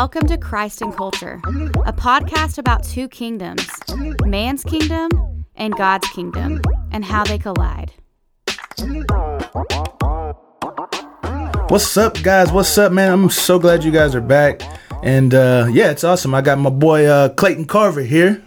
[0.00, 1.40] Welcome to Christ and Culture,
[1.84, 3.68] a podcast about two kingdoms
[4.24, 5.10] man's kingdom
[5.56, 6.62] and God's kingdom,
[6.92, 7.90] and how they collide.
[11.68, 12.52] What's up, guys?
[12.52, 13.10] What's up, man?
[13.10, 14.62] I'm so glad you guys are back.
[15.02, 16.32] And uh, yeah, it's awesome.
[16.32, 18.40] I got my boy uh, Clayton Carver here.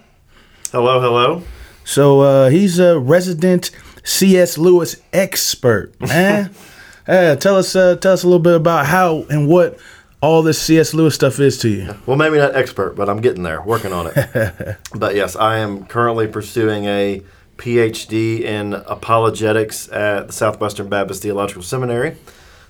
[0.72, 1.44] Hello, hello.
[1.84, 3.72] So uh, he's a resident
[4.06, 4.58] C.S.
[4.58, 6.56] Lewis expert, man.
[7.10, 9.78] uh, tell us, uh, tell us a little bit about how and what
[10.22, 10.94] all this C.S.
[10.94, 11.96] Lewis stuff is to you.
[12.06, 14.78] Well, maybe not expert, but I'm getting there, working on it.
[14.96, 17.24] but yes, I am currently pursuing a
[17.58, 22.18] PhD in apologetics at the Southwestern Baptist Theological Seminary.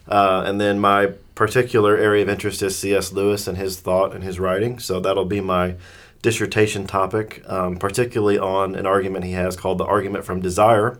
[0.07, 3.11] Uh, and then my particular area of interest is C.S.
[3.11, 4.79] Lewis and his thought and his writing.
[4.79, 5.75] So that'll be my
[6.21, 10.99] dissertation topic, um, particularly on an argument he has called the Argument from Desire,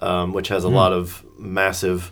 [0.00, 0.74] um, which has a mm.
[0.74, 2.10] lot of massive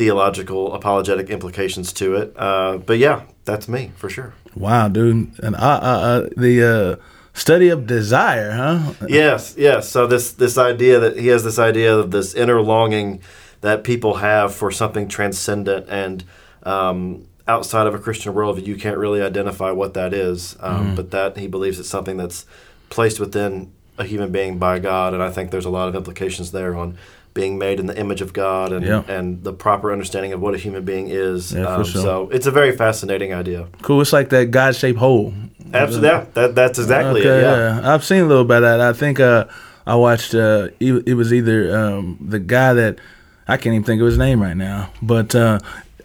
[0.00, 2.32] theological apologetic implications to it.
[2.34, 4.32] Uh, but yeah, that's me for sure.
[4.54, 8.94] Wow, dude, and uh, the uh, study of desire, huh?
[9.06, 9.90] yes, yes.
[9.90, 13.20] So this this idea that he has this idea of this inner longing
[13.60, 16.24] that people have for something transcendent and
[16.62, 20.56] um, outside of a Christian worldview, you can't really identify what that is.
[20.60, 20.96] Um, mm.
[20.96, 22.46] But that he believes it's something that's
[22.88, 26.52] placed within a human being by God, and I think there's a lot of implications
[26.52, 26.96] there on
[27.34, 29.02] being made in the image of God and yeah.
[29.08, 31.52] and the proper understanding of what a human being is.
[31.52, 32.02] Yeah, um, sure.
[32.02, 33.68] So it's a very fascinating idea.
[33.82, 34.00] Cool.
[34.00, 35.32] It's like that God shaped hole.
[35.72, 36.08] Absolutely.
[36.08, 37.42] Yeah, that, that's exactly okay, it.
[37.42, 37.80] Yeah.
[37.80, 37.94] yeah.
[37.94, 38.80] I've seen a little bit of that.
[38.80, 39.46] I think uh,
[39.86, 40.34] I watched.
[40.34, 42.98] Uh, it, was either um, the guy that
[43.46, 45.60] I can't even think of his name right now, but uh,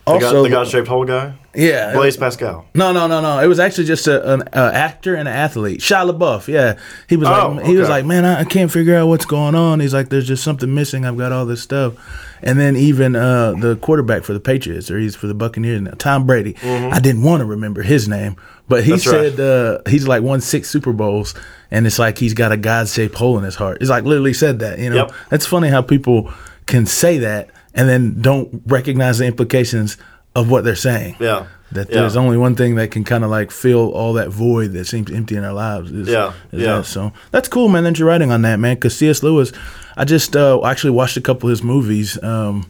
[0.08, 1.34] also the God shaped hole guy.
[1.56, 2.66] Yeah, Blaise Pascal.
[2.74, 3.40] No, no, no, no.
[3.40, 5.80] It was actually just a, an a actor and an athlete.
[5.80, 6.48] Shia LaBeouf.
[6.48, 9.26] Yeah, he was oh, like, he was like, man, I, I, can't figure out what's
[9.26, 9.80] going on.
[9.80, 11.06] He's like, there's just something missing.
[11.06, 11.94] I've got all this stuff,
[12.42, 15.94] and then even uh, the quarterback for the Patriots, or he's for the Buccaneers now,
[15.98, 16.54] Tom Brady.
[16.54, 16.94] Mm-hmm.
[16.94, 18.36] I didn't want to remember his name,
[18.68, 19.46] but he That's said right.
[19.46, 21.34] uh, he's like won six Super Bowls,
[21.72, 23.78] and it's like he's got a God shaped hole in his heart.
[23.82, 24.78] It's like literally said that.
[24.78, 25.14] You know, yep.
[25.30, 26.34] that's funny how people
[26.66, 29.98] can say that and then don't recognize the implications
[30.36, 31.18] of what they're saying.
[31.20, 31.48] Yeah.
[31.72, 34.86] That there's only one thing that can kind of like fill all that void that
[34.86, 35.92] seems empty in our lives.
[35.92, 36.34] Is, yeah.
[36.52, 36.82] Is yeah.
[36.84, 38.76] So that's cool, man, that you're writing on that, man.
[38.76, 39.24] Because C.S.
[39.24, 39.52] Lewis,
[39.98, 42.22] I just uh, actually watched a couple of his movies.
[42.24, 42.70] Um,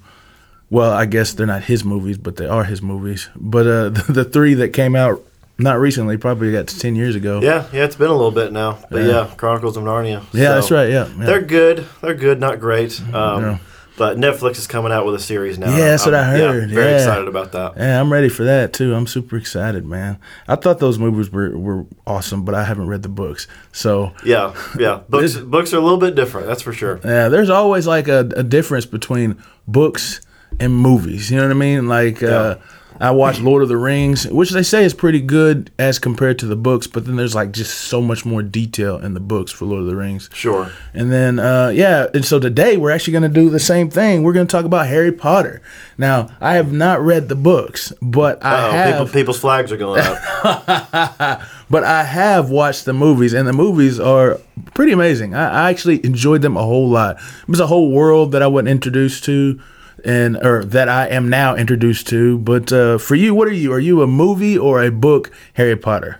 [0.69, 3.29] well, I guess they're not his movies, but they are his movies.
[3.35, 5.21] But uh, the, the three that came out
[5.59, 7.41] not recently, probably got to ten years ago.
[7.41, 8.79] Yeah, yeah, it's been a little bit now.
[8.89, 10.23] But yeah, yeah Chronicles of Narnia.
[10.33, 10.89] Yeah, so that's right.
[10.89, 11.85] Yeah, yeah, they're good.
[12.01, 12.99] They're good, not great.
[13.13, 13.57] Um, yeah.
[13.97, 15.69] But Netflix is coming out with a series now.
[15.69, 16.69] Yeah, that's I'm, what I heard.
[16.69, 16.97] Yeah, very yeah.
[16.97, 17.77] excited about that.
[17.77, 18.93] Yeah, I'm ready for that too.
[18.93, 20.19] I'm super excited, man.
[20.47, 23.47] I thought those movies were, were awesome, but I haven't read the books.
[23.71, 26.47] So yeah, yeah, books books are a little bit different.
[26.47, 26.99] That's for sure.
[27.05, 30.19] Yeah, there's always like a, a difference between books
[30.59, 31.31] and movies.
[31.31, 31.87] You know what I mean?
[31.87, 32.21] Like.
[32.21, 32.29] Yeah.
[32.29, 32.59] Uh,
[32.99, 36.45] I watched Lord of the Rings, which they say is pretty good as compared to
[36.45, 39.65] the books, but then there's like just so much more detail in the books for
[39.65, 40.29] Lord of the Rings.
[40.33, 40.71] Sure.
[40.93, 44.23] And then, uh, yeah, and so today we're actually going to do the same thing.
[44.23, 45.61] We're going to talk about Harry Potter.
[45.97, 48.93] Now, I have not read the books, but I Uh-oh, have.
[48.93, 51.41] People, people's flags are going up.
[51.69, 54.39] but I have watched the movies, and the movies are
[54.73, 55.35] pretty amazing.
[55.35, 57.17] I, I actually enjoyed them a whole lot.
[57.17, 59.59] It was a whole world that I wasn't introduced to
[60.05, 62.37] and or that I am now introduced to.
[62.37, 63.73] But uh, for you, what are you?
[63.73, 66.19] Are you a movie or a book Harry Potter?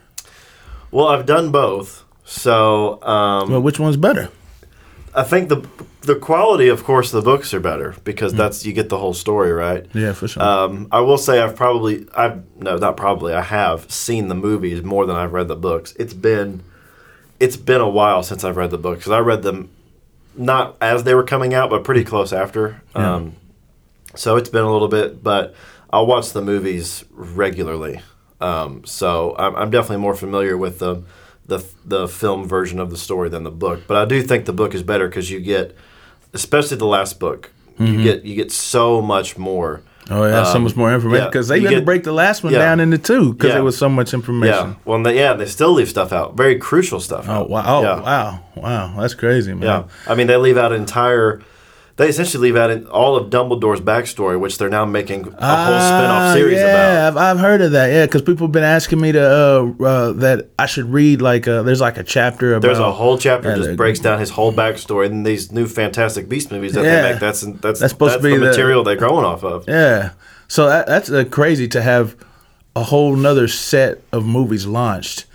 [0.92, 2.04] Well, I've done both.
[2.26, 4.30] So, um, well, which one's better?
[5.14, 5.68] I think the
[6.02, 8.38] the quality, of course, the books are better because mm.
[8.38, 9.86] that's you get the whole story, right?
[9.94, 10.44] Yeah, for sure.
[10.44, 14.84] Um, I will say I've probably I've no, not probably I have seen the movies
[14.84, 15.94] more than I've read the books.
[15.98, 16.64] It's been
[17.40, 19.70] it's been a while since I've read the books because I read them
[20.36, 22.82] not as they were coming out, but pretty close after.
[22.96, 23.16] Yeah.
[23.16, 23.36] Um,
[24.16, 25.56] so it's been a little bit, but
[25.92, 28.02] I'll watch the movies regularly.
[28.42, 31.04] Um, so I'm, I'm, definitely more familiar with the,
[31.46, 33.84] the the film version of the story than the book.
[33.88, 35.76] But I do think the book is better because you get,
[36.34, 37.86] especially the last book, mm-hmm.
[37.86, 39.82] you get you get so much more.
[40.10, 42.12] Oh yeah, um, so much more information because yeah, they had get, to break the
[42.12, 43.54] last one yeah, down into two because yeah.
[43.56, 44.70] there was so much information.
[44.72, 47.28] Yeah, well, they, yeah, they still leave stuff out, very crucial stuff.
[47.28, 47.50] Oh out.
[47.50, 49.64] wow, oh, wow, wow, that's crazy, man.
[49.64, 51.42] Yeah, I mean they leave out entire
[51.98, 55.80] they essentially leave out all of Dumbledore's backstory, which they're now making a ah, whole
[55.80, 56.94] spin-off series yeah, about.
[56.94, 57.88] Yeah, I've, I've heard of that.
[57.88, 61.48] Yeah, because people have been asking me to uh, uh, that I should read like
[61.48, 62.68] a, uh, there's like a chapter about.
[62.68, 66.28] There's a whole chapter yeah, just breaks down his whole backstory, and these new Fantastic
[66.28, 67.22] Beast movies that yeah, they make.
[67.22, 69.66] That's that's that's supposed that's to be the, the material they're growing off of.
[69.68, 70.12] Yeah,
[70.50, 72.18] so that, that's uh, crazy to have
[72.76, 75.26] a whole nother set of movies launched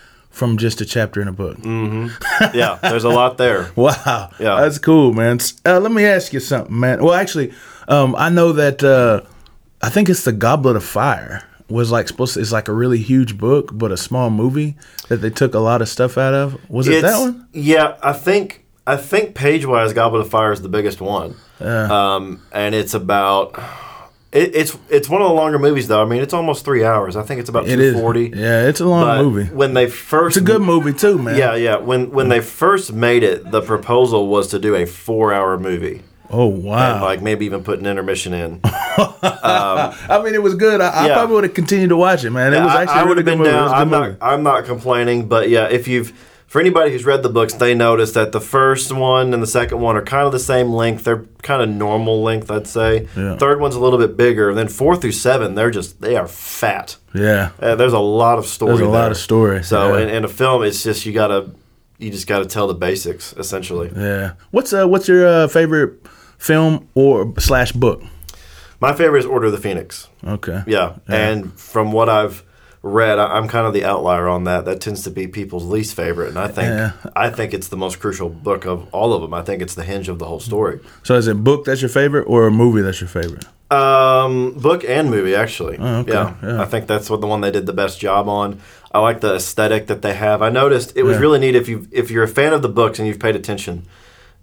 [0.40, 1.58] from just a chapter in a book.
[1.58, 2.56] Mm-hmm.
[2.56, 3.70] Yeah, there's a lot there.
[3.76, 4.30] wow.
[4.40, 5.38] Yeah, that's cool, man.
[5.66, 7.04] Uh, let me ask you something, man.
[7.04, 7.52] Well, actually,
[7.88, 9.20] um, I know that uh,
[9.82, 11.42] I think it's the Goblet of Fire.
[11.68, 14.76] was like supposed to, it's like a really huge book, but a small movie
[15.08, 16.58] that they took a lot of stuff out of.
[16.70, 17.46] Was it It's- that one?
[17.52, 21.86] Yeah, I think I think page wise, Goblet of Fire is the biggest one, Yeah.
[22.16, 23.54] um, and it's about.
[24.32, 26.00] It, it's it's one of the longer movies though.
[26.00, 27.16] I mean, it's almost three hours.
[27.16, 28.30] I think it's about two forty.
[28.34, 29.52] Yeah, it's a long But movie.
[29.52, 31.36] when they first, It's a good movie too, man.
[31.36, 31.76] Yeah, yeah.
[31.78, 36.52] When when they first made it, the proposal was to do a four-hour movie, Oh
[36.52, 37.02] and wow.
[37.02, 38.60] like maybe even put an intermission in.
[38.64, 40.80] I mean, it was good.
[40.80, 42.54] I, I probably would have continued to watch it, man.
[42.54, 43.50] It was I- actually I, would really have good been movie.
[43.50, 43.62] Down.
[43.64, 44.16] was good I'm not.
[44.20, 46.12] I'm not complaining, but yeah, if you've
[46.50, 49.78] for anybody who's read the books, they notice that the first one and the second
[49.78, 51.04] one are kind of the same length.
[51.04, 53.06] They're kind of normal length, I'd say.
[53.16, 53.36] Yeah.
[53.36, 54.48] Third one's a little bit bigger.
[54.48, 56.96] And then four through seven, they're just they are fat.
[57.14, 57.50] Yeah.
[57.60, 58.70] Uh, there's a lot of story.
[58.76, 60.02] There's a lot of story, So yeah.
[60.02, 61.52] in, in a film, it's just you gotta
[61.98, 63.92] you just gotta tell the basics essentially.
[63.94, 64.32] Yeah.
[64.50, 66.04] What's uh what's your uh, favorite
[66.36, 68.02] film or slash book?
[68.80, 70.08] My favorite is Order of the Phoenix.
[70.24, 70.64] Okay.
[70.66, 72.42] Yeah, and from what I've
[72.82, 74.64] read, I- I'm kind of the outlier on that.
[74.64, 76.92] That tends to be people's least favorite, and I think Yeah.
[77.14, 79.34] I think it's the most crucial book of all of them.
[79.34, 80.80] I think it's the hinge of the whole story.
[81.02, 83.44] So is it book that's your favorite or a movie that's your favorite?
[83.70, 85.76] Um, book and movie, actually.
[85.78, 86.34] Oh, okay, yeah.
[86.42, 86.60] yeah.
[86.60, 88.58] I think that's what the one they did the best job on.
[88.92, 90.42] I like the aesthetic that they have.
[90.42, 91.20] I noticed it was Yeah.
[91.20, 93.84] really neat if you if you're a fan of the books and you've paid attention.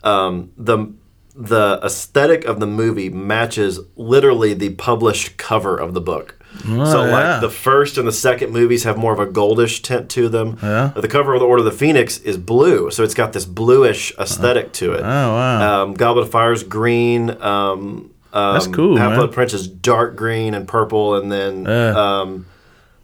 [0.04, 0.94] Um, the
[1.36, 6.37] the aesthetic of the movie matches literally the published cover of the book.
[6.64, 7.12] So Oh, yeah.
[7.12, 10.58] like the first and the second movies have more of a goldish tint to them.
[10.62, 10.92] Yeah.
[10.96, 14.14] The cover of the Order of the Phoenix is blue, so it's got this bluish
[14.18, 15.02] aesthetic to it.
[15.02, 15.04] Oh
[15.34, 15.84] wow.
[15.84, 17.30] Um, Goblet of Fire's green.
[17.42, 19.16] Um, um, That's cool, Half.
[19.18, 21.94] Blood Prince is dark green and purple, and then Yeah.
[22.22, 22.46] um,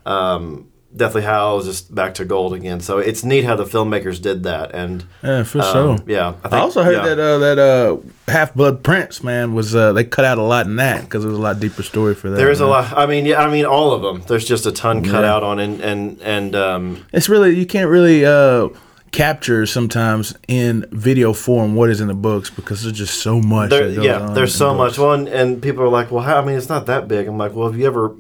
[0.06, 2.80] um, Deathly Hallows is just back to gold again.
[2.80, 4.74] So it's neat how the filmmakers did that.
[4.76, 5.98] And yeah, for um, sure.
[6.08, 7.16] yeah, I also heard yeah.
[7.16, 7.98] that uh, that uh,
[8.32, 11.28] Half Blood Prince man was uh, they cut out a lot in that because it
[11.30, 12.38] was a lot deeper story for that.
[12.38, 12.96] There is a lot.
[12.96, 14.22] I mean, yeah, I mean, all of them.
[14.28, 15.34] There's just a ton cut Yeah.
[15.34, 18.70] out on, and and and um, It's really you can't really uh,
[19.12, 23.70] capture sometimes in video form what is in the books because there's just so much.
[23.70, 24.98] there, that goes yeah, on there's in so books.
[24.98, 25.00] much.
[25.00, 27.28] Well, and, and people are like, well, how, I mean, it's not that big.
[27.28, 28.16] I'm like, well, have you ever,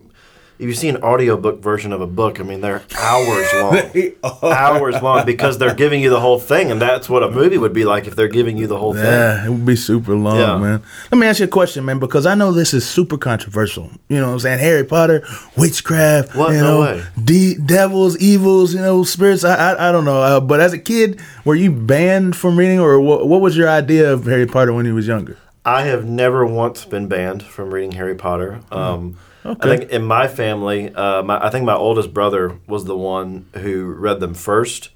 [0.59, 4.51] if you see an audiobook version of a book, I mean, they're hours long.
[4.53, 7.73] hours long because they're giving you the whole thing, and that's what a movie would
[7.73, 9.03] be like if they're giving you the whole thing.
[9.03, 10.57] Yeah, it would be super long, Yeah.
[10.57, 10.83] man.
[11.11, 13.89] Let me ask you a question, man, because I know this is super controversial.
[14.09, 14.59] You know what I'm saying?
[14.59, 15.25] Harry Potter,
[15.57, 16.51] witchcraft, What?
[16.53, 17.03] you No know, way.
[17.23, 19.43] de- devils, evils, you know, spirits.
[19.43, 20.21] I, I, I don't know.
[20.21, 23.69] Uh, but as a kid, were you banned from reading, or what, what was your
[23.69, 25.37] idea of Harry Potter when you was younger?
[25.65, 28.59] I have never once been banned from reading Harry Potter.
[28.71, 29.73] Um, Okay.
[29.73, 33.45] I think in my family, uh, my, I think my oldest brother was the one
[33.55, 34.89] who read them first.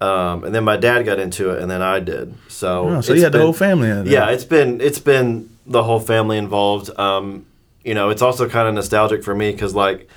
[0.00, 2.34] Um, and then my dad got into it, and then I did.
[2.48, 4.06] So, Oh, so you had the whole family in.
[4.06, 6.90] Yeah, it's been it's been the whole family involved.
[6.98, 7.46] Um,
[7.84, 10.08] you know, it's also kind of nostalgic for me because like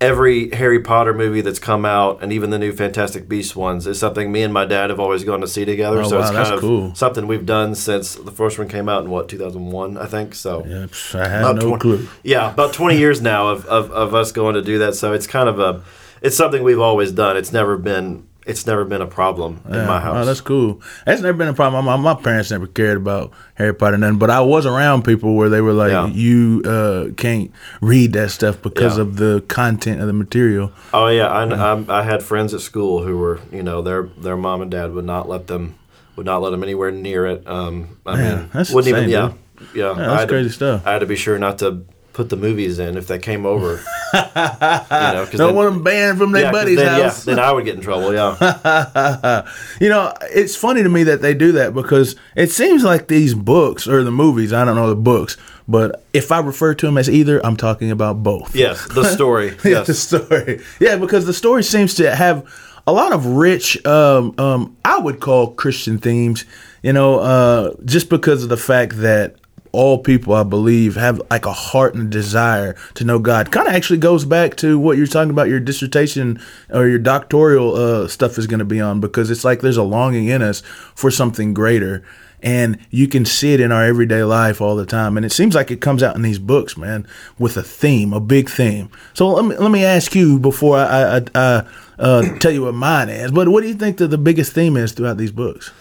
[0.00, 3.98] every Harry Potter movie that's come out, and even the new Fantastic Beasts ones, is
[3.98, 6.00] something me and my dad have always gone to see together.
[6.02, 6.94] Oh, so wow, it's that's kind of cool.
[6.94, 10.34] something we've done since the first one came out in what 2001, I think.
[10.34, 12.08] So Yeah, I had no 20 clue.
[12.22, 14.94] yeah, about 20 years now of, of, of us going to do that.
[14.94, 15.82] So it's kind of a,
[16.22, 17.36] it's something we've always done.
[17.36, 20.16] It's never been, it's never been a problem in my house.
[20.16, 20.80] Oh, that's cool.
[21.06, 21.84] That's never been a problem.
[21.84, 25.48] My, my parents never cared about Harry Potter nothing, but I was around people where
[25.48, 26.06] they were like, Yeah.
[26.08, 29.02] "You uh, can't read that stuff because Yeah.
[29.02, 33.02] of the content of the material." Oh yeah, I, I, I had friends at school
[33.04, 35.74] who were, you know, their their mom and dad would not let them
[36.16, 37.46] would not let them anywhere near it.
[37.46, 39.38] Um, I Man, mean, that's wouldn't even, insane,
[39.74, 39.92] yeah, yeah.
[39.94, 40.86] that's I had to- crazy stuff.
[40.86, 41.84] I had to be sure not to
[42.18, 43.74] put the movies in if they came over.
[44.12, 47.24] you know, Don't then- want them banned from their yeah, buddy's then, house.
[47.24, 48.12] Yeah, then I would get in trouble.
[48.12, 49.46] Yeah,
[49.80, 53.34] you know, it's funny to me that they do that because it seems like these
[53.34, 54.52] books or the movies.
[54.52, 55.36] I don't know the books,
[55.68, 58.52] but if I refer to them as either, I'm talking about both.
[58.56, 59.56] yes, the story.
[59.64, 60.60] Yeah, the story.
[60.80, 62.44] Yeah, because the story seems to have
[62.84, 66.44] a lot of rich, um, um, I would call Christian themes.
[66.82, 69.36] You know, uh, just because of the fact that
[69.72, 73.50] all people, I believe, have like a heart and a desire to know God.
[73.50, 77.74] Kind of actually goes back to what you're talking about your dissertation or your doctoral
[77.74, 80.60] uh, stuff is going to be on because it's like there's a longing in us
[80.94, 82.04] for something greater.
[82.40, 85.16] And you can see it in our everyday life all the time.
[85.16, 87.04] And it seems like it comes out in these books, man,
[87.36, 88.90] with a theme, a big theme.
[89.12, 91.66] So let me, let me ask you before I, I, I
[91.98, 93.32] uh, tell you what mine is.
[93.32, 95.72] But what do you think that the biggest theme is throughout these books?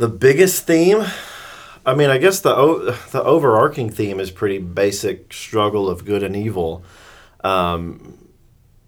[0.00, 1.04] the biggest theme.
[1.90, 6.22] I mean, I guess the o- the overarching theme is pretty basic struggle of good
[6.22, 6.84] and evil.
[7.42, 8.16] Um,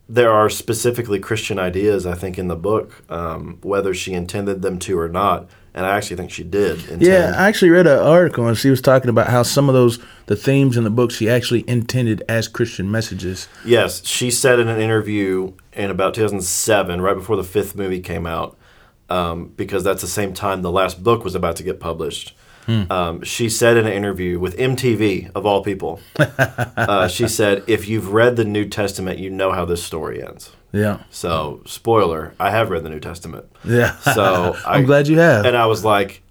[0.09, 4.79] there are specifically Christian ideas, I think, in the book, um, whether she intended them
[4.81, 5.49] to or not.
[5.75, 6.81] And I actually think she did.
[6.81, 7.03] Intend.
[7.03, 9.99] Yeah, I actually read an article and she was talking about how some of those
[10.27, 13.49] the themes in the book she actually intended as Christian messages.
[13.65, 18.27] Yes, she said in an interview in about 2007, right before the fifth movie came
[18.27, 18.59] out,
[19.09, 22.37] um, because that's the same time the last book was about to get published.
[22.67, 22.83] Hmm.
[22.91, 27.89] Um, she said in an interview with MTV, of all people, uh, she said, If
[27.89, 30.53] you've read the New Testament, you know how this story ends.
[30.73, 31.03] Yeah.
[31.11, 33.47] So, spoiler, I have read the New Testament.
[33.65, 33.97] Yeah.
[33.99, 35.45] So, I'm I, glad you have.
[35.45, 36.23] And I was like,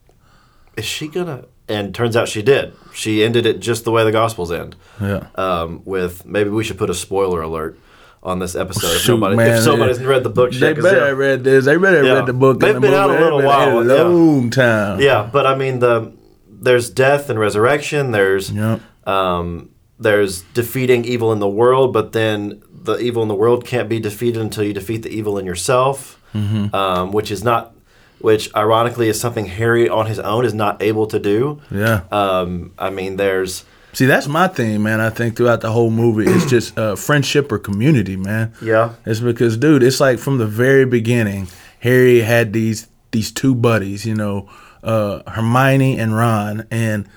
[0.78, 1.48] Is she going to?
[1.68, 2.74] And turns out she did.
[2.94, 4.76] She ended it just the way the Gospels end.
[5.00, 5.28] Yeah.
[5.36, 7.78] Um, with maybe we should put a spoiler alert
[8.24, 9.00] on this episode.
[9.00, 10.08] Shoot, if, nobody, man, if somebody's yeah.
[10.08, 11.66] read the book, they better have read this.
[11.66, 12.14] They better have yeah.
[12.14, 12.60] read the book.
[12.60, 15.00] They've been the out a little while, a long time.
[15.00, 16.14] Yeah, but I mean the
[16.62, 18.12] there's death and resurrection.
[18.12, 18.82] There's yep.
[19.06, 23.90] um, there's defeating evil in the world, but then the evil in the world can't
[23.90, 26.74] be defeated until you defeat the evil in yourself, mm-hmm.
[26.74, 27.76] um, which is not.
[28.20, 31.60] Which ironically is something Harry on his own is not able to do.
[31.72, 32.04] Yeah.
[32.12, 33.66] Um, I mean, there's.
[33.94, 35.02] See, that's my theme, man.
[35.02, 38.54] I think throughout the whole movie, it's just uh, friendship or community, man.
[38.62, 38.94] Yeah.
[39.08, 41.48] It's because, dude, it's like from the very beginning,
[41.80, 44.48] Harry had these these two buddies, you know,
[44.84, 47.08] uh, Hermione and Ron, and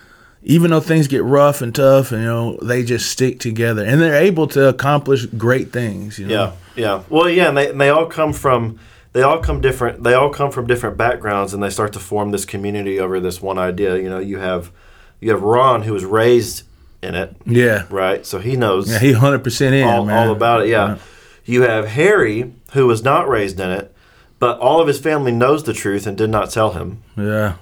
[0.43, 4.01] even though things get rough and tough, and you know they just stick together, and
[4.01, 6.19] they're able to accomplish great things.
[6.19, 6.35] You know?
[6.77, 7.03] Yeah, yeah.
[7.09, 8.79] Well, yeah, and they and they all come from
[9.15, 10.03] they all come different.
[10.03, 13.41] They all come from different backgrounds, and they start to form this community over this
[13.41, 13.97] one idea.
[13.97, 14.73] You know, you have
[15.21, 16.65] you have Ron who was raised
[17.01, 17.37] in it.
[17.47, 17.87] Yeah.
[17.91, 18.27] Right.
[18.27, 18.91] So he knows.
[18.91, 20.69] Yeah, he hundred percent in all, all, about it.
[20.69, 20.89] Yeah.
[20.89, 20.99] yeah.
[21.45, 23.95] You have Harry who was not raised in it,
[24.41, 27.03] but all of his family knows the truth and did not tell him.
[27.17, 27.57] Yeah.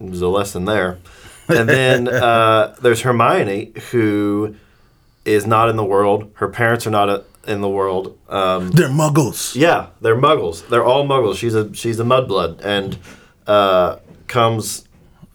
[0.00, 0.98] There's a lesson there.
[1.48, 4.56] And then uh, there's Hermione, who
[5.24, 6.30] is not in the world.
[6.34, 8.18] Her parents are not a, in the world.
[8.28, 9.54] Um, they're muggles.
[9.54, 10.66] Yeah, they're muggles.
[10.68, 11.36] They're all muggles.
[11.36, 12.98] She's a she's a mudblood and
[13.46, 14.86] uh, comes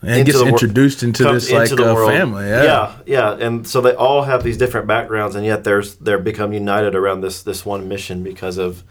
[0.02, 2.48] and gets introduced into this like into uh, family.
[2.48, 2.64] Yeah.
[2.64, 6.54] yeah, yeah, and so they all have these different backgrounds, and yet there's they're become
[6.54, 8.84] united around this this one mission because of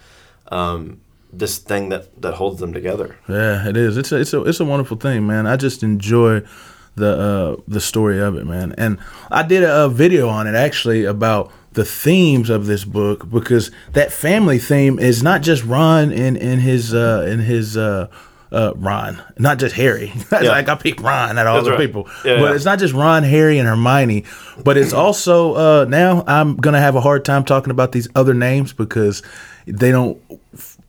[0.49, 1.01] um,
[1.33, 3.17] this thing that that holds them together.
[3.29, 3.97] Yeah, it is.
[3.97, 5.47] It's a, it's a it's a wonderful thing, man.
[5.47, 6.43] I just enjoy
[6.95, 7.19] the
[7.59, 8.75] uh, the story of it, man.
[8.77, 8.99] And
[9.31, 13.71] I did a, a, video on it actually about the themes of this book because
[13.93, 18.09] that family theme is not just Ron in in his uh, in his uh,
[18.51, 20.13] uh, Ron, not just Harry.
[20.31, 20.51] Yeah.
[20.51, 21.81] like I Ron out of all the right.
[21.81, 22.55] people, yeah, but yeah.
[22.55, 24.25] it's not just Ron, Harry, and Hermione.
[24.63, 28.35] But it's also uh, now I'm gonna have a hard time talking about these other
[28.35, 29.23] names because
[29.67, 30.21] they don't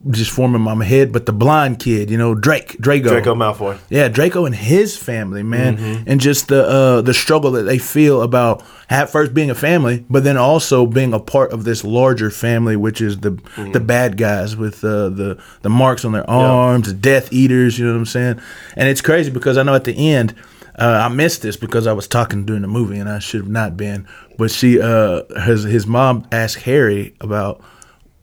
[0.09, 4.07] just forming my head, but the blind kid, you know, Drake, Draco, Draco Malfoy, yeah,
[4.07, 6.03] Draco and his family, man, mm-hmm.
[6.09, 10.05] and just the uh, the struggle that they feel about at first being a family,
[10.09, 13.73] but then also being a part of this larger family, which is the mm-hmm.
[13.73, 16.93] the bad guys with uh, the the marks on their arms, yeah.
[16.93, 18.41] the Death Eaters, you know what I'm saying?
[18.77, 20.33] And it's crazy because I know at the end.
[20.77, 23.49] Uh, I missed this because I was talking during the movie and I should have
[23.49, 24.07] not been.
[24.37, 27.61] But she, uh, his his mom asked Harry about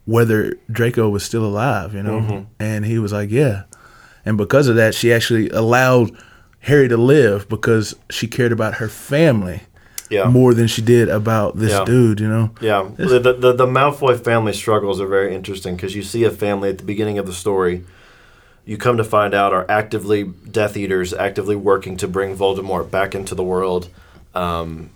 [0.07, 2.21] whether Draco was still alive, you know?
[2.21, 2.45] Mm-hmm.
[2.59, 3.65] And he was like, yeah.
[4.25, 6.11] And because of that, she actually allowed
[6.61, 9.63] Harry to live because she cared about her family
[10.11, 10.25] yeah.
[10.25, 11.85] more than she did about this yeah.
[11.85, 12.51] dude, you know?
[12.61, 12.89] Yeah.
[12.97, 16.79] The, the, the Malfoy family struggles are very interesting because you see a family at
[16.79, 17.85] the beginning of the story
[18.67, 23.15] you come to find out are actively Death Eaters, actively working to bring Voldemort back
[23.15, 23.89] into the world.
[24.35, 24.91] Um,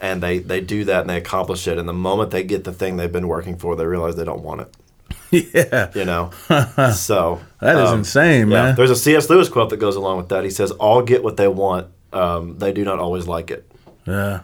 [0.00, 1.78] and they they do that and they accomplish it.
[1.78, 4.42] And the moment they get the thing they've been working for, they realize they don't
[4.42, 4.74] want it.
[5.34, 6.30] Yeah, you know.
[6.94, 8.68] so that is um, insane, man.
[8.68, 8.72] Yeah.
[8.72, 9.28] There's a C.S.
[9.28, 10.44] Lewis quote that goes along with that.
[10.44, 11.88] He says, "All get what they want.
[12.12, 13.68] Um, they do not always like it."
[14.06, 14.42] Yeah,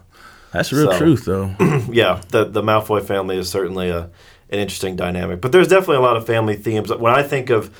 [0.53, 1.55] that's real so, truth, though.
[1.93, 4.11] yeah, the the Malfoy family is certainly a
[4.51, 6.93] an interesting dynamic, but there's definitely a lot of family themes.
[6.93, 7.71] When I think of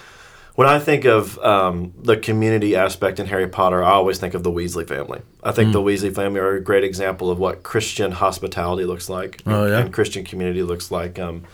[0.61, 4.43] when I think of um, the community aspect in Harry Potter, I always think of
[4.43, 5.23] the Weasley family.
[5.43, 5.73] I think mm.
[5.73, 9.79] the Weasley family are a great example of what Christian hospitality looks like oh, yeah?
[9.79, 11.19] and Christian community looks like.
[11.19, 11.45] Um,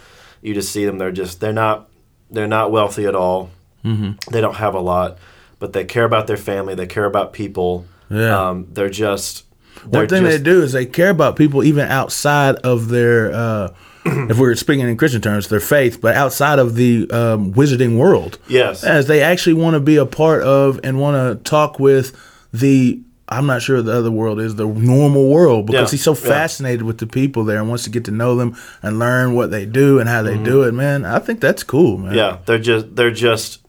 [0.42, 1.88] you just see them; they're just they're not
[2.32, 3.50] they're not wealthy at all.
[3.84, 4.32] Mm-hmm.
[4.32, 5.18] They don't have a lot,
[5.60, 6.74] but they care about their family.
[6.74, 7.86] They care about people.
[8.10, 8.48] Yeah.
[8.48, 9.44] Um, they're just
[9.86, 13.32] they're one thing just, they do is they care about people even outside of their.
[13.32, 13.68] Uh,
[14.30, 18.38] if we're speaking in Christian terms, their faith, but outside of the um, wizarding world.
[18.48, 18.84] Yes.
[18.84, 22.16] As they actually want to be a part of and want to talk with
[22.52, 26.14] the I'm not sure the other world is the normal world because yeah, he's so
[26.14, 26.86] fascinated yeah.
[26.86, 29.66] with the people there and wants to get to know them and learn what they
[29.66, 30.44] do and how they mm-hmm.
[30.44, 30.72] do it.
[30.72, 32.14] Man, I think that's cool, man.
[32.14, 33.66] Yeah, they're just they're just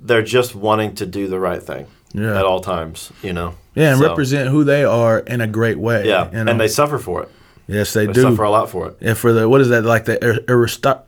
[0.00, 2.36] they're just wanting to do the right thing yeah.
[2.36, 3.54] at all times, you know.
[3.76, 4.08] Yeah, and so.
[4.08, 6.08] represent who they are in a great way.
[6.08, 6.50] Yeah, you know?
[6.50, 7.28] and they suffer for it.
[7.70, 8.22] Yes, they, They do.
[8.22, 8.96] suffer a lot for it.
[9.00, 10.16] Yeah, for the what is that like the
[10.50, 11.02] aristo-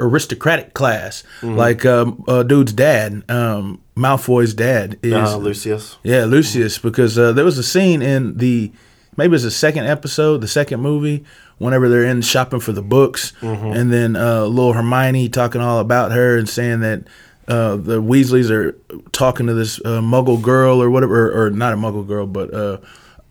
[0.00, 1.56] aristocratic class, Mm-hmm.
[1.56, 5.96] like um, uh, dude's dad, um, Malfoy's dad is Uh, Lucius.
[6.02, 8.72] yeah Lucius because uh, there was a scene in the
[9.16, 11.24] maybe it's the second episode, the second movie,
[11.58, 13.66] whenever they're in shopping for the books, Mm-hmm.
[13.72, 17.04] and then uh, little Hermione talking all about her and saying that.
[17.48, 18.78] Uh, the Weasleys are
[19.10, 22.54] talking to this uh, Muggle girl or whatever, or, or not a Muggle girl, but
[22.54, 22.78] uh,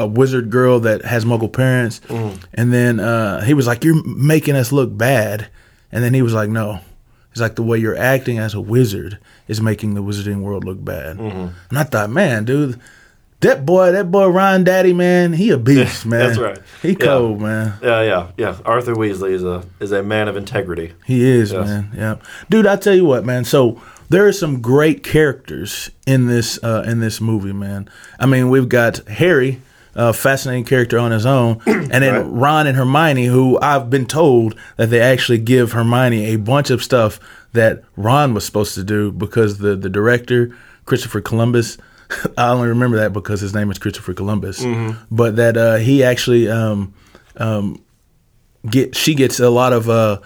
[0.01, 2.01] a wizard girl that has Muggle parents.
[2.53, 5.47] And then uh, he was like, "You're making us look bad,"
[5.91, 6.79] and then he was like, "No."
[7.33, 9.17] He's like, "The way you're acting as a wizard
[9.47, 12.77] is making the wizarding world look bad." And I thought, man, dude,
[13.39, 16.19] that boy, that boy Ryan Daddy, man, he a beast, man.
[16.27, 16.59] that's right.
[16.81, 16.95] He Yeah.
[17.05, 17.73] cold, man.
[17.81, 18.57] Yeah, yeah, yeah.
[18.65, 20.93] Arthur Weasley is a is a man of integrity.
[21.05, 21.65] He is, Yes.
[21.67, 21.91] man.
[21.95, 22.15] Yeah,
[22.49, 22.67] dude.
[22.67, 23.45] I tell you what, man.
[23.45, 27.89] So there are some great characters in this uh, in this movie, man.
[28.19, 29.61] I mean, we've got Harry,
[29.95, 32.25] a fascinating character on his own, and then Right.
[32.25, 36.81] Ron and Hermione, who I've been told that they actually give Hermione a bunch of
[36.83, 37.19] stuff
[37.53, 40.55] that Ron was supposed to do because the the director
[40.85, 41.77] Christopher Columbus.
[42.37, 44.63] I only remember that because his name is Christopher Columbus,
[45.09, 46.93] but that uh, he actually um,
[48.69, 50.19] get she gets a lot of uh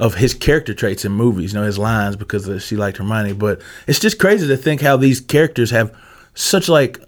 [0.00, 3.34] of his character traits in movies, you know, his lines because uh, she liked Hermione.
[3.34, 5.94] But it's just crazy to think how these characters have
[6.34, 6.98] such like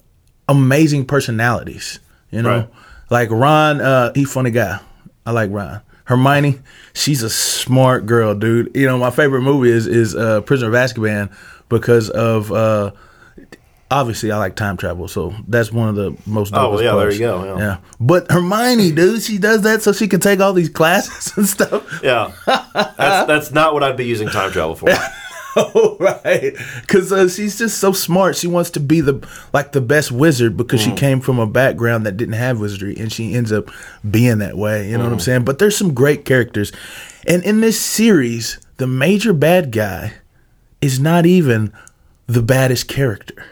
[0.49, 1.99] amazing personalities.
[2.35, 2.69] You know, Right.
[3.11, 4.81] like Ron, uh, he funny guy.
[5.25, 5.81] I like Ron.
[6.07, 6.61] Hermione,
[6.93, 8.71] she's a smart girl, dude.
[8.77, 11.35] You know, my favorite movie is is uh, Prisoner of Azkaban
[11.71, 12.91] because of uh,
[13.91, 16.53] obviously I like time travel, so that's one of the most.
[16.55, 17.79] Oh, yeah, there you go, yeah.
[18.01, 22.01] But Hermione, dude, she does that so she can take all these classes and stuff.
[22.03, 24.89] Yeah, that's that's not what I'd be using time travel for.
[25.57, 26.55] oh, right.
[26.81, 28.37] Because uh, she's just so smart.
[28.37, 30.85] She wants to be the like the best wizard because Mm.
[30.85, 33.71] she came from a background that didn't have wizardry, and she ends up
[34.09, 34.89] being that way.
[34.91, 35.23] You know what I'm Mm.
[35.23, 35.45] saying?
[35.45, 36.73] But there's some great characters,
[37.27, 40.15] and in this series, the major bad guy
[40.81, 41.73] is not even
[42.27, 43.45] the baddest character.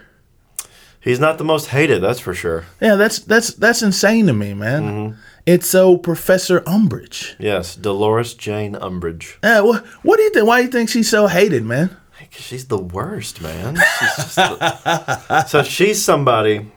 [1.00, 2.64] He's not the most hated, that's for sure.
[2.80, 4.82] Yeah, that's that's that's insane to me, man.
[4.82, 5.16] Mm-hmm.
[5.44, 7.34] It's so Professor Umbridge.
[7.40, 9.34] Yes, Dolores Jane Umbridge.
[9.42, 10.46] Uh, what, what do you think?
[10.46, 11.96] Why do you think she's so hated, man?
[12.34, 13.76] She's the worst, man.
[13.76, 16.70] She's just the- so she's somebody.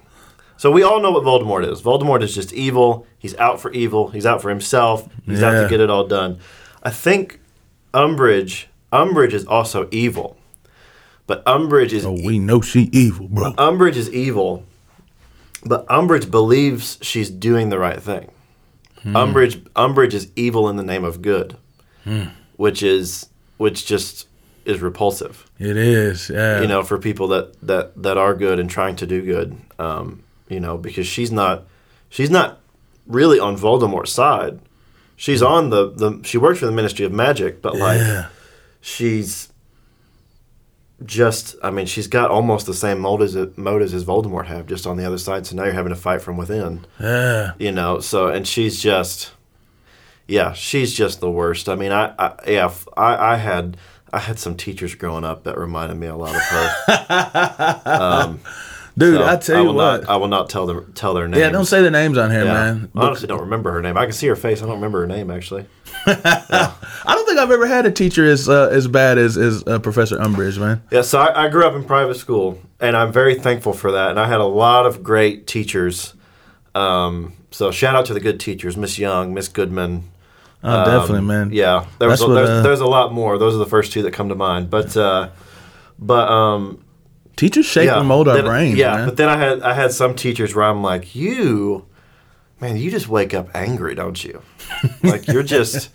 [0.58, 1.82] So we all know what Voldemort is.
[1.82, 3.06] Voldemort is just evil.
[3.18, 4.10] He's out for evil.
[4.10, 5.08] He's out for himself.
[5.26, 6.40] He's out to get it all done.
[6.84, 7.40] I think
[7.94, 8.66] Umbridge.
[8.94, 10.38] Umbridge is also evil,
[11.28, 13.52] but Umbridge is Oh, we know she evil, bro.
[13.54, 14.64] Umbridge is evil,
[15.66, 18.32] but Umbridge believes she's doing the right thing.
[19.02, 19.16] Hmm.
[19.18, 21.58] Umbridge Umbridge is evil in the name of good,
[22.06, 22.26] hmm.
[22.56, 24.28] which is which just
[24.66, 25.50] is repulsive.
[25.60, 26.62] It is, yeah.
[26.62, 29.58] You know, for people that that that are good and trying to do good.
[29.80, 31.66] Um, you know, because she's not
[32.10, 32.60] she's not
[33.08, 34.60] really on Voldemort's side.
[35.16, 38.28] She's on the the she works for the Ministry of Magic, but like yeah.
[38.82, 39.50] she's
[41.06, 44.96] just I mean she's got almost the same motives motives as Voldemort have just on
[44.96, 47.52] the other side so now you're having to fight from within Yeah.
[47.60, 49.32] you know so and she's just
[50.26, 53.76] yeah she's just the worst I mean I, I yeah I, I had
[54.16, 58.40] I had some teachers growing up that reminded me a lot of her
[58.98, 60.02] Dude, So I tell you will what.
[60.04, 62.32] not I will not tell them tell their names yeah, don't say the names on
[62.32, 62.54] here, Yeah.
[62.54, 62.90] man.
[62.96, 65.08] I honestly don't remember her name I can see her face I don't remember her
[65.08, 65.66] name actually
[66.08, 66.74] I
[67.08, 70.18] don't think I've ever had a teacher as uh, as bad as as uh, Professor
[70.18, 70.82] Umbridge, man.
[70.92, 74.12] Yeah, so I, I grew up in private school, and I'm very thankful for that.
[74.12, 76.14] And I had a lot of great teachers.
[76.76, 80.04] Um, so shout out to the good teachers, Miss Young, Miss Goodman.
[80.66, 81.44] Oh, definitely, man.
[81.48, 83.38] Um, Yeah, there was That's a, what, there's, uh, there's a lot more.
[83.38, 84.70] Those are the first two that come to mind.
[84.70, 85.30] But uh,
[86.00, 86.84] but um,
[87.36, 89.08] Teachers shape yeah, and mold our then- brains, Yeah, man.
[89.08, 91.86] but then I had I had some teachers where I'm like, you,
[92.62, 94.42] man, you just wake up angry, don't you?
[95.04, 95.90] like you're just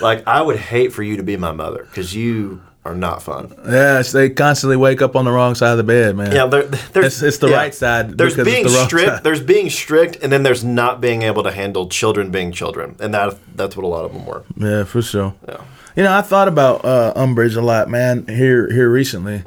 [0.00, 3.52] like I would hate for you to be my mother because you are not fun.
[3.68, 6.32] yes, they constantly wake up on the wrong side of the bed, man.
[6.32, 6.64] Yeah, there's
[6.94, 9.08] It's- it's the right side There's because it's being the wrong strict.
[9.08, 9.24] side.
[9.24, 13.12] There's being strict, and then there's not being able to handle children being children, and
[13.12, 14.44] that that's what a lot of them were.
[14.56, 15.34] Yeah, for sure.
[15.46, 15.58] Yeah.
[15.96, 18.24] You know, I thought about uh, Umbridge a lot, man.
[18.28, 19.42] Here, here recently,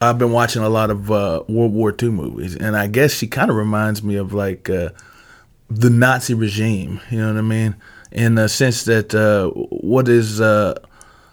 [0.00, 3.28] I've been watching a lot of uh, World War II movies, and I guess she
[3.28, 4.88] kind of reminds me of like uh,
[5.70, 7.00] the Nazi regime.
[7.10, 7.76] You know what I mean?
[8.10, 10.74] In the sense that uh, what is uh,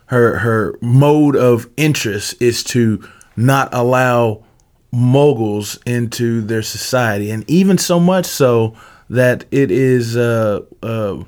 [0.09, 4.43] her her mode of interest is to not allow
[4.91, 8.75] muggles into their society, and even so much so
[9.09, 11.23] that it is uh, uh,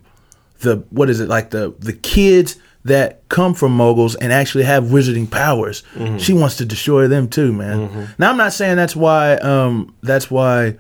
[0.60, 4.86] the what is it like the the kids that come from muggles and actually have
[4.86, 5.84] wizarding powers.
[6.18, 8.08] She wants to destroy them too, man.
[8.18, 10.76] Now I'm not saying that's why um, that's why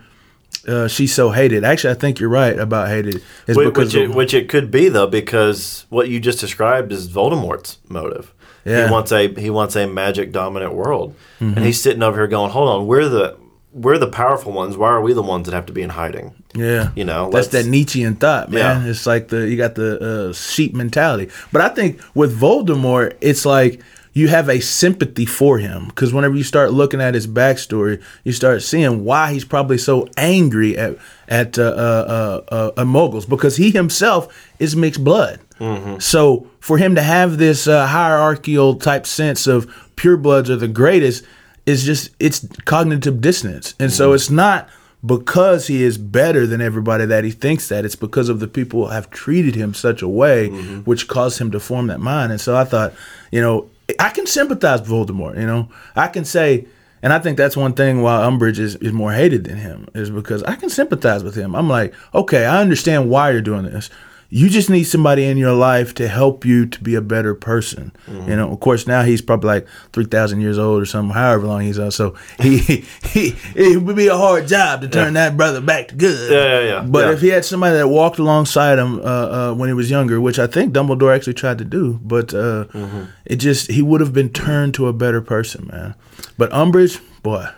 [0.67, 1.63] uh, she's so hated.
[1.63, 3.21] Actually, I think you're right about hated.
[3.47, 6.91] Is which, because which it, which it could be though, because what you just described
[6.91, 8.33] is Voldemort's motive.
[8.65, 8.85] Yeah.
[8.85, 11.55] He wants a he wants a magic dominant world, mm-hmm.
[11.55, 13.37] and he's sitting over here going, "Hold on, we're the
[13.73, 14.77] we're the powerful ones.
[14.77, 17.47] Why are we the ones that have to be in hiding?" Yeah, you know, that's
[17.49, 18.83] that Nietzschean thought, man.
[18.83, 18.91] Yeah.
[18.91, 21.31] It's like the you got the uh, sheep mentality.
[21.51, 23.81] But I think with Voldemort, it's like
[24.13, 28.31] you have a sympathy for him because whenever you start looking at his backstory, you
[28.31, 30.97] start seeing why he's probably so angry at
[31.27, 35.39] at uh, uh, uh, uh Muggles because he himself is mixed blood.
[35.59, 35.99] Mm-hmm.
[35.99, 41.23] So for him to have this uh, hierarchical type sense of purebloods are the greatest
[41.65, 43.97] is just it's cognitive dissonance, and mm-hmm.
[43.97, 44.67] so it's not
[45.05, 48.87] because he is better than everybody that he thinks that it's because of the people
[48.87, 50.79] have treated him such a way mm-hmm.
[50.81, 52.93] which caused him to form that mind and so i thought
[53.31, 53.67] you know
[53.99, 55.39] I can sympathize with Voldemort.
[55.39, 56.67] You know, I can say,
[57.01, 60.09] and I think that's one thing why Umbridge is, is more hated than him is
[60.09, 61.55] because I can sympathize with him.
[61.55, 63.89] I'm like, okay, I understand why you're doing this.
[64.33, 67.91] You just need somebody in your life to help you to be a better person.
[68.07, 68.29] Mm-hmm.
[68.29, 71.47] You know, of course, now he's probably like three thousand years old or something, however
[71.47, 71.91] long he's on.
[71.91, 75.29] So he, he it would be a hard job to turn yeah.
[75.29, 76.31] that brother back to good.
[76.31, 76.87] Yeah, yeah, yeah.
[76.87, 77.11] But yeah.
[77.11, 80.39] if he had somebody that walked alongside him uh, uh, when he was younger, which
[80.39, 83.03] I think Dumbledore actually tried to do, but uh, mm-hmm.
[83.25, 85.93] it just he would have been turned to a better person, man.
[86.37, 87.49] But Umbridge, boy,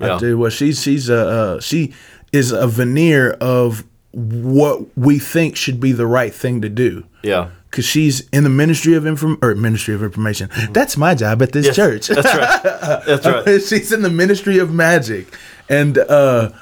[0.00, 0.16] yeah.
[0.16, 1.94] I tell you what, she's she's a uh, she
[2.32, 3.84] is a veneer of
[4.16, 7.04] what we think should be the right thing to do.
[7.22, 7.50] Yeah.
[7.70, 10.48] Cause she's in the ministry of inform or ministry of information.
[10.48, 10.72] Mm-hmm.
[10.72, 12.06] That's my job at this yes, church.
[12.06, 13.04] That's right.
[13.04, 13.62] That's right.
[13.62, 15.26] she's in the ministry of magic,
[15.68, 16.52] and uh,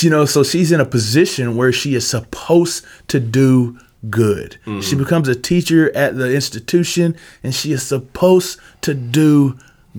[0.00, 4.56] you know, so she's in a position where she is supposed to do good.
[4.62, 4.80] Mm-hmm.
[4.80, 9.56] She becomes a teacher at the institution, and she is supposed to do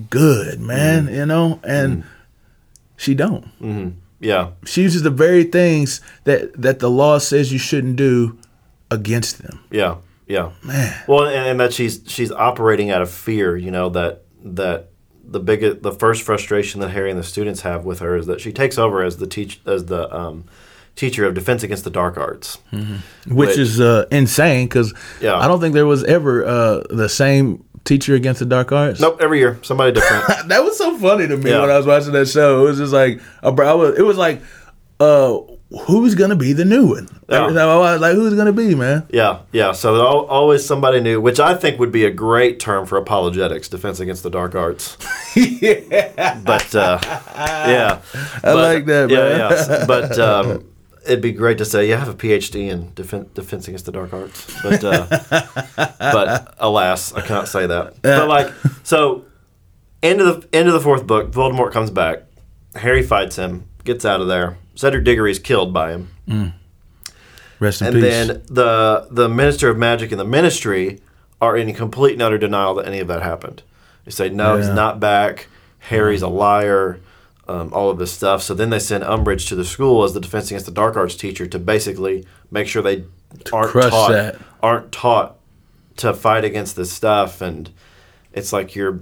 [0.09, 1.05] good, man.
[1.05, 1.15] Mm-hmm.
[1.15, 2.09] You know, and mm-hmm.
[2.97, 3.45] she don't.
[4.21, 4.51] Yeah.
[4.65, 8.37] She uses the very things that that the law says you shouldn't do
[8.89, 9.63] against them.
[9.71, 9.97] Yeah.
[10.27, 10.51] Yeah.
[10.63, 11.03] Man.
[11.07, 14.89] Well, and, and that she's she's operating out of fear, you know, that that
[15.25, 18.39] the biggest the first frustration that Harry and the students have with her is that
[18.39, 20.45] she takes over as the teach as the um,
[20.95, 22.95] teacher of defense against the dark arts, mm-hmm.
[23.33, 25.35] which, which, is uh, insane because yeah.
[25.35, 28.99] I don't think there was ever uh, the same teacher against the dark arts?
[28.99, 30.27] Nope, every year somebody different.
[30.49, 31.61] that was so funny to me yeah.
[31.61, 32.61] when I was watching that show.
[32.61, 34.41] It was just like, I was, it was like,
[34.99, 35.39] uh,
[35.85, 37.07] who's gonna be the new one?
[37.29, 37.43] Yeah.
[37.43, 39.07] Every time I was like, who's gonna be, man?
[39.09, 39.71] Yeah, yeah.
[39.71, 43.99] So always somebody new, which I think would be a great term for apologetics, defense
[43.99, 44.97] against the dark arts.
[45.35, 46.39] yeah.
[46.43, 49.09] But uh, yeah, I but, like that.
[49.09, 49.17] Man.
[49.17, 49.85] Yeah, yeah.
[49.85, 50.65] But um,
[51.05, 53.91] it'd be great to say, yeah, I have a PhD in defense, defense against the
[53.91, 55.07] dark arts, but uh,
[55.99, 57.95] but alas, I cannot say that.
[58.03, 58.19] Yeah.
[58.19, 59.25] But like, so
[60.03, 62.23] end of the end of the fourth book, Voldemort comes back.
[62.75, 64.57] Harry fights him, gets out of there.
[64.75, 66.09] Cedric Diggory is killed by him.
[66.27, 66.53] Mm.
[67.59, 68.03] Rest in and peace.
[68.03, 71.01] then the the Minister of Magic and the Ministry
[71.39, 73.63] are in complete and utter denial that any of that happened.
[74.05, 74.61] They say no, yeah.
[74.61, 75.47] he's not back.
[75.79, 76.99] Harry's a liar
[77.47, 78.41] um, all of this stuff.
[78.41, 81.15] So then they send Umbridge to the school as the Defense Against the Dark Arts
[81.15, 83.05] teacher to basically make sure they
[83.51, 84.37] aren't taught that.
[84.61, 85.37] aren't taught
[85.97, 87.69] to fight against this stuff, and
[88.33, 89.01] it's like you're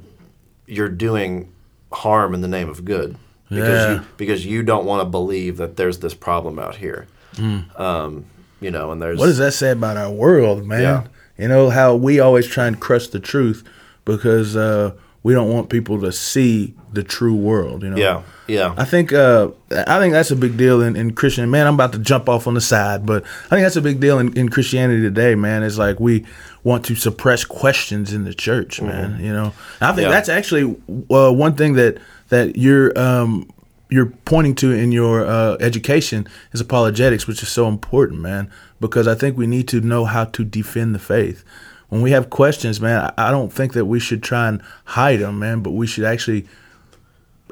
[0.65, 1.51] you're doing
[1.91, 3.17] harm in the name of good
[3.49, 3.93] because yeah.
[3.93, 7.07] you because you don't want to believe that there's this problem out here.
[7.35, 7.79] Mm.
[7.79, 8.25] Um,
[8.61, 10.81] you know, and there's what does that say about our world, man?
[10.81, 11.07] Yeah.
[11.37, 13.63] You know how we always try and crush the truth
[14.03, 17.83] because uh, we don't want people to see the true world.
[17.83, 17.97] You know.
[17.97, 18.23] Yeah.
[18.47, 18.73] Yeah.
[18.77, 21.49] I think uh, I think that's a big deal in, in Christian.
[21.51, 23.99] Man, I'm about to jump off on the side, but I think that's a big
[23.99, 25.35] deal in, in Christianity today.
[25.35, 26.25] Man, it's like we
[26.63, 28.77] want to suppress questions in the church.
[28.77, 28.87] Mm-hmm.
[28.87, 29.53] Man, you know.
[29.81, 30.11] I think yeah.
[30.11, 30.75] that's actually
[31.11, 32.97] uh, one thing that that you're.
[32.97, 33.49] Um,
[33.91, 38.47] you're pointing to in your uh, education is apologetics, which is so important, man,
[38.79, 41.43] because I think we need to know how to defend the faith
[41.89, 45.39] when we have questions, man, I don't think that we should try and hide them,
[45.39, 46.45] man, but we should actually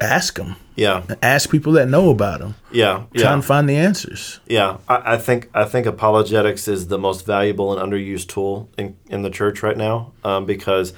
[0.02, 0.56] ask them.
[0.76, 1.04] Yeah.
[1.24, 2.56] Ask people that know about them.
[2.72, 3.06] Yeah.
[3.16, 3.34] Try yeah.
[3.34, 4.40] and find the answers.
[4.48, 4.78] Yeah.
[4.88, 9.24] I, I, think I think apologetics is the most valuable and underused tool in, in
[9.24, 10.94] the church right now um, because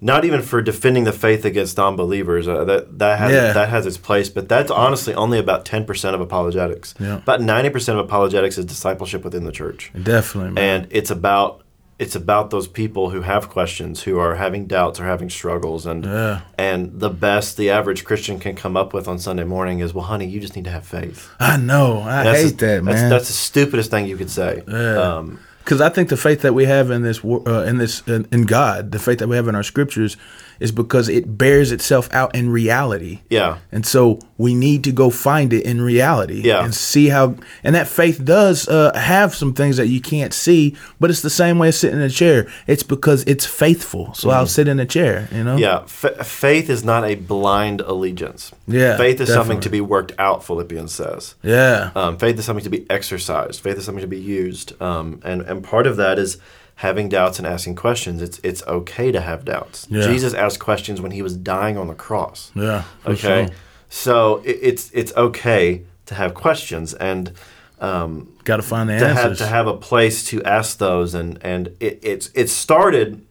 [0.00, 3.52] not even for defending the faith against non-believers uh, that that has yeah.
[3.52, 7.16] that has its place but that's honestly only about 10% of apologetics yeah.
[7.16, 10.82] about 90% of apologetics is discipleship within the church definitely man.
[10.82, 11.64] and it's about
[11.98, 16.04] it's about those people who have questions, who are having doubts or having struggles, and
[16.04, 16.42] yeah.
[16.56, 20.04] and the best the average Christian can come up with on Sunday morning is, "Well,
[20.04, 22.94] honey, you just need to have faith." I know, I hate that, man.
[22.94, 24.62] That's, that's, the stupidest thing you could say.
[24.68, 25.24] Yeah.
[25.64, 28.28] because um, I think the faith that we have in this uh, in this in,
[28.30, 30.16] in, God, the faith that we have in our scriptures,
[30.60, 33.20] is because it bears itself out in reality.
[33.28, 33.58] Yeah.
[33.72, 36.64] And so we need to go find it in reality Yeah.
[36.64, 40.76] and see how and that faith does uh, have some things that you can't see,
[41.00, 42.46] but it's the same way as sitting in a chair.
[42.66, 44.14] It's because it's faithful.
[44.14, 45.56] So I'll sit in a chair, you know?
[45.56, 45.58] Mm-hmm.
[45.58, 45.78] Yeah,
[46.18, 48.52] F- faith is not a blind allegiance.
[48.66, 50.44] Yeah, faith is something to be worked out.
[50.44, 51.34] Philippians says.
[51.42, 51.90] Yeah.
[51.94, 53.60] Um, faith is something to be exercised.
[53.60, 56.38] Faith is something to be used, um, and and part of that is
[56.78, 58.22] having doubts and asking questions.
[58.22, 59.86] It's it's okay to have doubts.
[59.90, 60.02] Yeah.
[60.06, 62.50] Jesus asked questions when he was dying on the cross.
[62.54, 62.82] Yeah.
[63.02, 63.56] for Okay, sure.
[63.88, 67.32] so it, it's it's okay to have questions and.
[67.80, 69.38] Um, Got to find the to have answers.
[69.38, 73.24] to have a place to ask those and and it, it's it started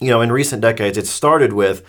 [0.00, 1.82] you know in recent decades it started with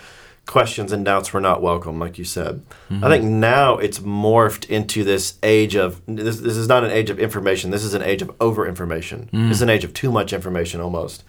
[0.49, 2.61] questions and doubts were not welcome like you said.
[2.91, 7.09] I think now it's morphed into this age of this, this is not an age
[7.09, 10.11] of information this is an age of over information this is an age of too
[10.11, 11.23] much information almost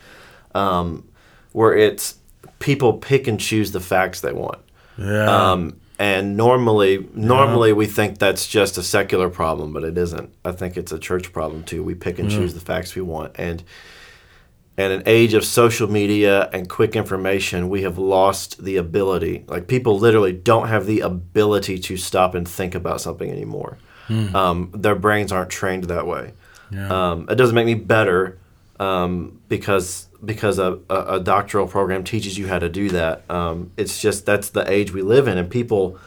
[0.55, 1.07] um,
[1.53, 2.17] where it's
[2.61, 4.61] people pick and choose the facts they want.
[4.97, 5.51] Yeah.
[5.53, 10.33] um, and normally, normally we think that's just a secular problem, but it isn't.
[10.47, 11.83] I think it's a church problem too.
[11.83, 13.63] We pick and choose the facts we want, and
[14.81, 19.45] in an age of social media and quick information, we have lost the ability.
[19.47, 23.79] Like people literally don't have the ability to stop and think about something anymore.
[24.35, 26.33] Um, their brains aren't trained that way.
[26.93, 28.39] Um, it doesn't make me better
[28.81, 33.23] um, because because a, a, a doctoral program teaches you how to do that.
[33.31, 35.99] Um, it's just that's the age we live in, and people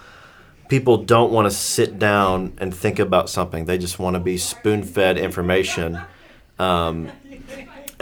[0.68, 3.66] people don't want to sit down and think about something.
[3.66, 6.00] They just want to be spoon fed information.
[6.60, 7.12] Um,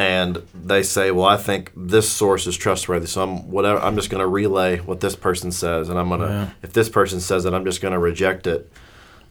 [0.02, 3.80] and they say, "Well, I think this source is trustworthy, so I'm whatever.
[3.80, 6.56] I'm just going to relay what this person says, and I'm gonna.
[6.64, 8.72] If this person says it, I'm just going to reject it."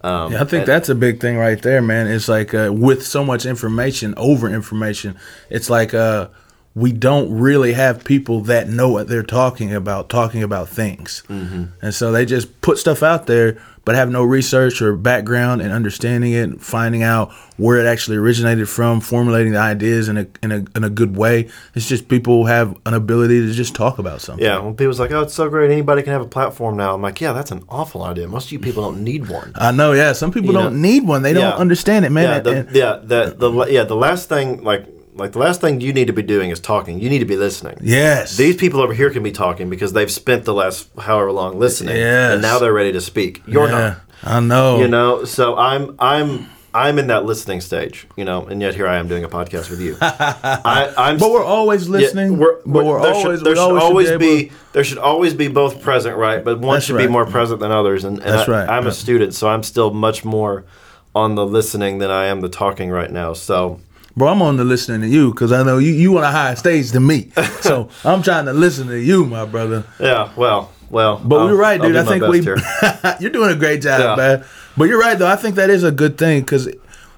[0.02, 2.06] Um, Yeah, I think and- that's a big thing right there, man.
[2.06, 5.16] It's like uh, with so much information, over information,
[5.50, 6.28] it's like uh,
[6.76, 11.24] we don't really have people that know what they're talking about, talking about things.
[11.28, 11.64] Mm-hmm.
[11.82, 15.72] And so they just put stuff out there, but have no research or background and
[15.72, 20.52] understanding it, finding out where it actually originated from, formulating the ideas in a, in
[20.52, 21.48] a, in a good way.
[21.74, 24.44] It's just people have an ability to just talk about something.
[24.44, 25.70] Yeah, when people's like, "Oh, it's so great!
[25.70, 28.28] Anybody can have a platform now." I'm like, "Yeah, that's an awful idea.
[28.28, 30.12] Most of you people don't need one." I know, yeah.
[30.12, 31.22] Some people You don't need one.
[31.22, 32.24] They don't understand it, man.
[32.24, 35.80] yeah, the, and- yeah, the, the yeah, the last thing, like, like the last thing
[35.80, 37.00] you need to be doing is talking.
[37.00, 37.78] You need to be listening.
[37.82, 38.36] yes.
[38.36, 41.96] These people over here can be talking because they've spent the last however long listening,
[41.96, 42.32] Yes.
[42.34, 43.42] and now they're ready to speak.
[43.46, 44.00] You're yeah, not.
[44.22, 44.78] I know.
[44.80, 48.86] You know, so I'm I'm I'm in that listening stage, you know, and yet here
[48.86, 49.96] I am doing a podcast with you.
[50.00, 52.38] I, I'm But we're always yeah, listening.
[52.38, 55.34] we're- but we're there always should, there should always, always be, able- there should always
[55.34, 56.44] be both present, right?
[56.44, 57.06] But one should right.
[57.06, 58.68] be more present than others, and, and That's I, right.
[58.68, 58.90] I'm Yeah.
[58.90, 60.64] a student, so I'm still much more
[61.12, 63.32] on the listening than I am the talking right now.
[63.32, 63.80] So
[64.16, 64.28] bro.
[64.28, 66.90] I'm on the listening to you because I know you you on a higher stage
[66.90, 67.30] than me.
[67.60, 69.84] so I'm trying to listen to you, my brother.
[69.98, 71.96] yeah, well, well, But you're right, dude.
[71.96, 72.40] I think we
[73.20, 74.16] you're doing a great job, Yeah.
[74.16, 74.44] man.
[74.76, 75.28] But you're right though.
[75.30, 76.68] I think that is a good thing because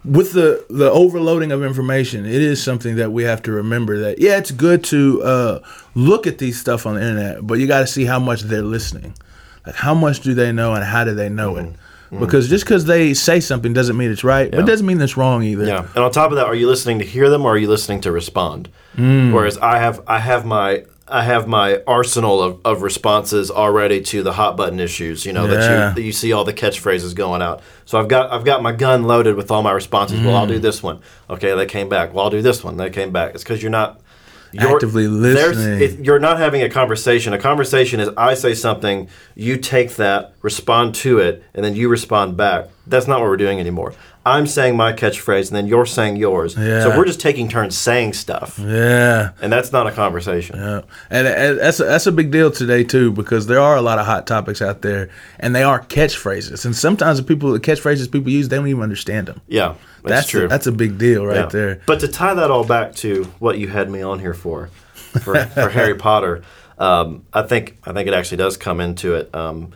[0.04, 4.18] with the the overloading of information, it is something that we have to remember that
[4.20, 5.58] yeah, it's good to uh,
[5.94, 8.62] look at these stuff on the internet, but you got to see how much they're
[8.62, 9.14] listening.
[9.64, 11.72] Like how much do they know and how do they know it?
[12.20, 15.16] Because just because they say something doesn't mean it's right, but it doesn't mean it's
[15.16, 15.64] wrong either.
[15.64, 17.68] Yeah, and on top of that, are you listening to hear them or are you
[17.68, 18.68] listening to respond?
[18.96, 19.32] Mm.
[19.32, 24.22] Whereas I have, I have my, I have my arsenal of, of responses already to
[24.22, 25.24] the hot button issues.
[25.24, 25.54] You know Yeah.
[25.54, 27.62] that you that you see all the catchphrases going out.
[27.86, 30.20] So I've got I've got my gun loaded with all my responses.
[30.20, 30.62] Well, I'll do Mm.
[30.62, 31.00] this one.
[31.30, 32.12] Okay, they came back.
[32.12, 32.76] Well, I'll do this one.
[32.76, 33.34] They came back.
[33.34, 34.01] It's because you're not.
[34.52, 35.80] You're, Actively listening.
[35.80, 37.32] it- you're not having a conversation.
[37.32, 41.88] A conversation is I say something, you take that, respond to it, and then you
[41.88, 42.68] respond back.
[42.86, 43.94] That's not what we're doing anymore.
[44.24, 46.56] I'm saying my catchphrase, and then you're saying yours.
[46.56, 46.82] Yeah.
[46.82, 49.30] So we're just taking turns saying stuff, Yeah.
[49.42, 50.56] and that's not a conversation.
[50.56, 53.82] Yeah, and, and that's a, that's a big deal today too because there are a
[53.82, 56.64] lot of hot topics out there, and they are catchphrases.
[56.64, 59.40] And sometimes the people the catchphrases people use, they don't even understand them.
[59.48, 60.44] Yeah, that's, That's true.
[60.44, 61.46] A, that's a big deal right Yeah.
[61.46, 61.80] there.
[61.86, 64.68] But to tie that all back to what you had me on here for,
[65.20, 66.42] for, for Harry Potter,
[66.78, 69.34] um, I think I think it actually does come into it.
[69.34, 69.72] Um,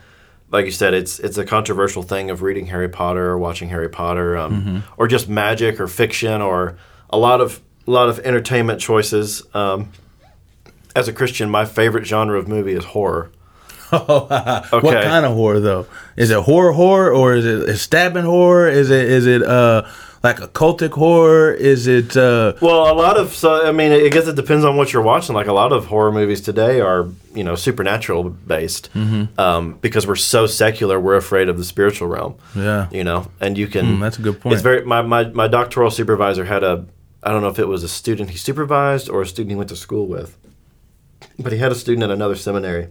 [0.50, 3.88] like you said, it's it's a controversial thing of reading Harry Potter or watching Harry
[3.88, 4.78] Potter, um, Mm-hmm.
[4.96, 6.76] or just magic or fiction or
[7.11, 9.42] a lot of a lot of entertainment choices.
[9.54, 9.90] Um,
[10.94, 13.30] as a Christian, my favorite genre of movie is horror.
[13.90, 15.87] What kind of horror though?
[16.16, 18.68] Is it horror horror or is it is stabbing horror?
[18.68, 19.82] Is it is it uh
[20.22, 21.52] like a cultic horror?
[21.52, 24.76] Is it uh Well, a lot of so I mean, I guess it depends on
[24.76, 25.35] what you're watching.
[25.35, 29.38] Like a lot of horror movies today are you know supernatural based Mm-hmm.
[29.40, 30.98] um, because we're so secular.
[31.00, 32.35] We're afraid of the spiritual realm.
[32.55, 32.88] Yeah.
[32.90, 33.85] you know, and you can.
[33.87, 34.55] Mm, that's a good point.
[34.55, 36.87] It's very my, my my doctoral supervisor had a
[37.22, 39.68] I don't know if it was a student he supervised or a student he went
[39.70, 40.37] to school with,
[41.38, 42.88] but he had a student at another seminary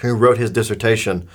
[0.00, 1.28] who wrote his dissertation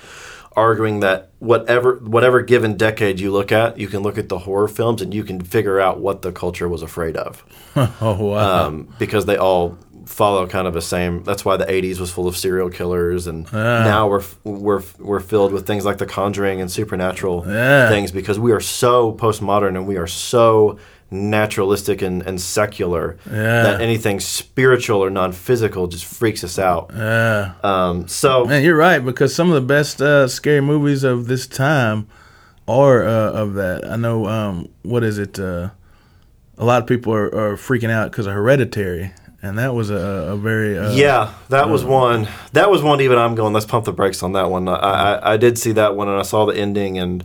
[0.56, 4.68] arguing that whatever whatever given decade you look at, you can look at the horror
[4.68, 7.44] films and you can figure out what the culture was afraid of.
[7.76, 8.66] oh wow!
[8.66, 11.24] Um, because they all follow kind of the same.
[11.24, 13.84] That's why the '80s was full of serial killers, and Yeah.
[13.84, 17.88] now we're we're we're filled with things like The Conjuring and supernatural Yeah.
[17.88, 20.78] things because we are so postmodern and we are so
[21.14, 23.62] naturalistic and, and secular Yeah.
[23.62, 26.90] that anything spiritual or non-physical just freaks us out.
[26.94, 27.52] yeah.
[27.62, 31.46] Um, so Man, you're right because some of the best uh, scary movies of this
[31.46, 32.06] time
[32.66, 33.84] are uh, of that.
[33.90, 34.26] I know.
[34.26, 35.38] Um, what is it?
[35.38, 35.70] Uh,
[36.56, 39.94] a lot of people are, are freaking out because of Hereditary, and that was a,
[40.32, 42.26] a very uh, Yeah, that was one.
[42.52, 43.00] That was one.
[43.02, 43.52] Even I'm going.
[43.52, 44.66] Let's pump the brakes on that one.
[44.68, 47.22] I, I I did see that one, and I saw the ending, and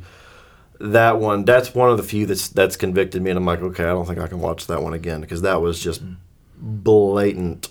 [0.79, 1.45] that one.
[1.45, 4.05] That's one of the few that's that's convicted me, and I'm like, okay, I don't
[4.05, 6.01] think I can watch that one again because that was just
[6.57, 7.69] blatant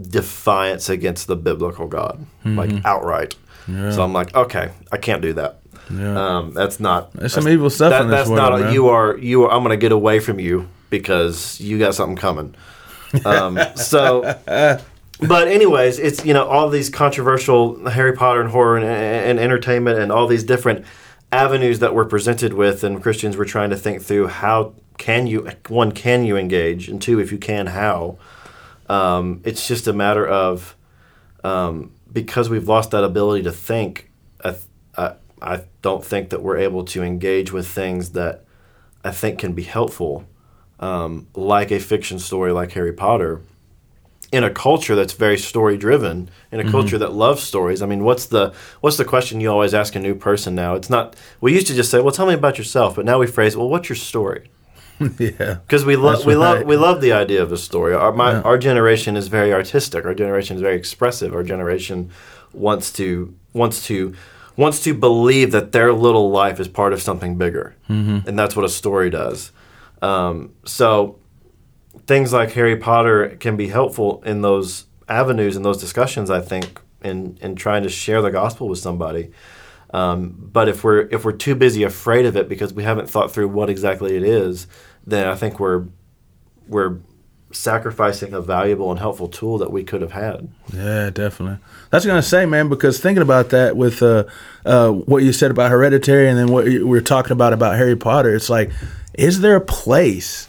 [0.00, 3.34] defiance against the biblical God, like outright.
[3.66, 5.58] So I'm like, okay, I can't do that.
[5.92, 6.36] Yeah.
[6.38, 7.12] Um, that's not.
[7.14, 8.60] There's some evil stuff that- in this that's world, not.
[8.60, 8.72] man.
[8.74, 9.16] You are.
[9.18, 9.50] You are.
[9.52, 12.54] I'm going to get away from you because you got something coming.
[13.24, 18.86] Um, so, but anyways, it's you know all these controversial Harry Potter and horror and,
[18.86, 20.84] and entertainment and all these different
[21.32, 25.50] avenues that we're presented with, and Christians were trying to think through how can you
[25.68, 28.18] one can you engage, and two if you can how.
[28.88, 30.76] Um, it's just a matter of
[31.42, 34.10] um, because we've lost that ability to think.
[34.42, 34.56] I,
[34.96, 38.44] I I don't think that we're able to engage with things that
[39.04, 40.26] I think can be helpful,
[40.80, 43.42] um, like a fiction story like Harry Potter,
[44.36, 47.80] in a culture that's very story driven, in a culture that loves stories.
[47.80, 50.74] I mean, what's the what's the question you always ask a new person now?
[50.74, 51.16] It's not.
[51.40, 53.70] We used to just say, "Well, tell me about yourself," but now we phrase, "Well,
[53.70, 54.50] what's your story?"
[55.18, 55.58] yeah.
[55.66, 57.94] because we love we love we love the idea of a story.
[57.94, 58.42] Our my, Yeah.
[58.42, 60.04] our generation is very artistic.
[60.04, 61.34] Our generation is very expressive.
[61.34, 62.10] Our generation
[62.52, 64.14] wants to wants to
[64.56, 68.28] wants to believe that their little life is part of something bigger, mm-hmm.
[68.28, 69.52] and that's what a story does.
[70.02, 71.16] Um, so
[72.06, 76.30] things like Harry Potter can be helpful in those avenues and those discussions.
[76.30, 79.30] I think in in trying to share the gospel with somebody.
[79.94, 83.32] Um, but if we're if we're too busy afraid of it because we haven't thought
[83.32, 84.66] through what exactly it is,
[85.06, 85.86] then I think we're
[86.66, 86.98] we're
[87.52, 90.48] sacrificing a valuable and helpful tool that we could have had.
[90.72, 91.58] Yeah, definitely.
[91.90, 92.68] That's gonna say, man.
[92.68, 94.24] Because thinking about that with uh,
[94.64, 97.96] uh, what you said about Hereditary, and then what we are talking about about Harry
[97.96, 98.72] Potter, it's like,
[99.14, 100.48] is there a place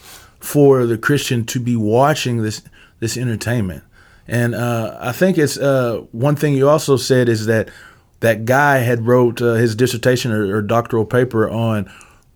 [0.52, 2.62] for the Christian to be watching this
[3.00, 3.84] this entertainment?
[4.28, 7.70] And uh, I think it's uh, one thing you also said is that
[8.20, 11.90] that guy had wrote uh, his dissertation or, or doctoral paper on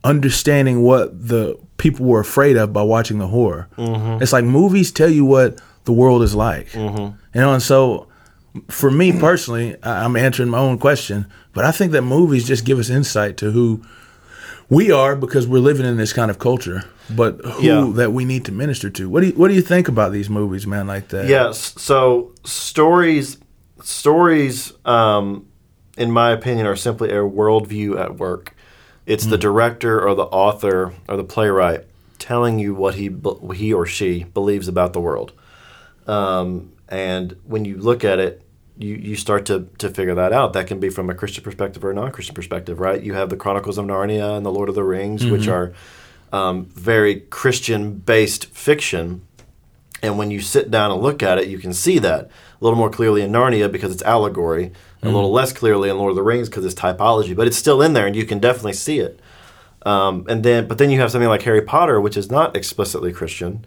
[0.03, 3.67] understanding what the people were afraid of by watching the horror.
[4.21, 7.53] It's like movies tell you what the world is like, you know.
[7.53, 8.07] And so,
[8.69, 12.65] for me personally, I- I'm answering my own question, but I think that movies just
[12.65, 13.81] give us insight to who
[14.71, 17.91] we are because we're living in this kind of culture, but who Yeah.
[17.95, 19.09] that we need to minister to.
[19.09, 20.87] What do you, what do you think about these movies, man?
[20.87, 21.27] Like that?
[21.27, 21.73] Yes.
[21.77, 23.37] So stories,
[23.83, 25.45] stories, um,
[25.97, 28.55] in my opinion, are simply a worldview at work.
[29.05, 31.85] It's the director or the author or the playwright
[32.17, 33.09] telling you what he
[33.55, 35.33] he or she believes about the world.
[36.07, 38.41] Um, and when you look at it,
[38.77, 40.53] you, you start to, to figure that out.
[40.53, 43.01] That can be from a Christian perspective or a non Christian perspective, right?
[43.01, 45.73] You have the Chronicles of Narnia and the Lord of the Rings, which are
[46.31, 49.21] um, very Christian based fiction.
[50.03, 52.29] And when you sit down and look at it, you can see that a
[52.59, 54.71] little more clearly in Narnia because it's allegory,
[55.03, 57.35] a little less clearly in Lord of the Rings because it's typology.
[57.35, 59.19] But it's still in there, and you can definitely see it.
[59.83, 63.11] Um, and then, but then you have something like Harry Potter, which is not explicitly
[63.11, 63.65] Christian.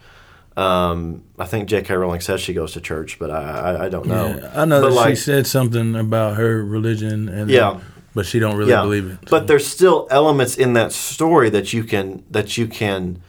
[0.56, 1.94] Um, I think J.K.
[1.94, 4.28] Rowling says she goes to church, but I, I, I don't know.
[4.28, 7.80] Yeah, I know But that she said something about her religion, and Yeah.
[8.14, 9.18] but she don't really believe it.
[9.30, 13.20] But there's still elements in that story that you can that you can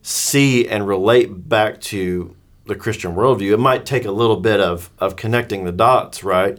[0.00, 2.34] see and relate back to
[2.66, 3.52] the Christian worldview.
[3.52, 6.58] It might take a little bit of of connecting the dots, right?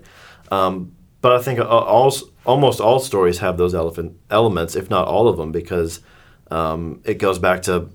[0.52, 2.14] Um, but I think all
[2.46, 6.02] almost all stories have those elephant elements, if not all of them, because
[6.52, 7.90] um, it goes back to,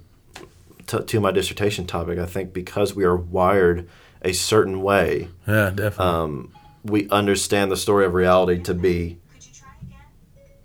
[0.88, 2.18] to to my dissertation topic.
[2.18, 3.88] I think because we are wired
[4.22, 6.04] a certain way, yeah, definitely.
[6.06, 6.52] um,
[6.84, 9.18] we understand the story of reality to be.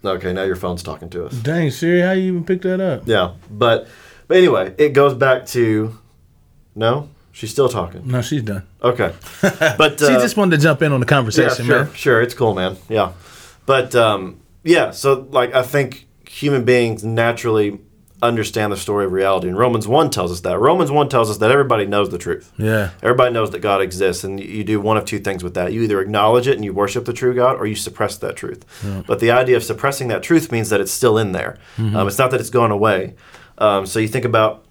[0.06, 1.34] Okay, now your phone's talking to us.
[1.34, 3.04] Dang, Siri, how you even pick that up?
[3.06, 3.88] Yeah, but
[4.28, 5.98] but anyway, it goes back to
[6.76, 8.06] no, she's still talking.
[8.06, 8.64] No, she's done.
[8.82, 11.44] Okay, but She uh, just wanted to jump in on the conversation.
[11.46, 11.94] yeah, conversation, sure, man.
[11.96, 12.76] sure, it's cool, man.
[12.90, 13.14] Yeah,
[13.66, 17.80] but um, yeah, so like I think human beings naturally
[18.28, 19.48] understand the story of reality.
[19.48, 20.58] And Romans 1 tells us that.
[20.58, 22.52] Romans 1 tells us that everybody knows the truth.
[22.58, 22.92] Yeah.
[23.02, 25.74] Everybody knows that God exists, and you do one of two things with that.
[25.74, 28.66] You either acknowledge it and you worship the true God, or you suppress that truth.
[28.84, 29.04] Yeah.
[29.06, 31.58] But the idea of suppressing that truth means that it's still in there.
[31.78, 31.96] Mm-hmm.
[31.96, 33.16] Um, it's not that it's gone away.
[33.58, 34.66] Um, so you think about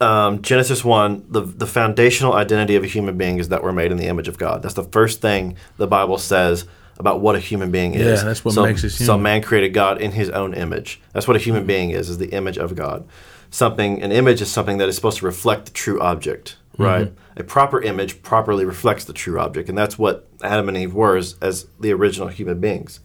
[0.00, 3.92] um, Genesis 1, the, the foundational identity of a human being is that we're made
[3.92, 4.62] in the image of God.
[4.62, 6.66] That's the first thing the Bible says
[7.00, 8.20] about what a human being is.
[8.20, 9.06] Yeah, that's what so, makes us human.
[9.06, 11.00] So man created God in his own image.
[11.14, 13.08] That's what a human being is, is the image of God.
[13.50, 17.06] Something an image is something that is supposed to reflect the true object, right?
[17.06, 17.40] Mm-hmm.
[17.40, 21.16] A proper image properly reflects the true object, and that's what Adam and Eve were
[21.16, 23.00] as, as the original human beings.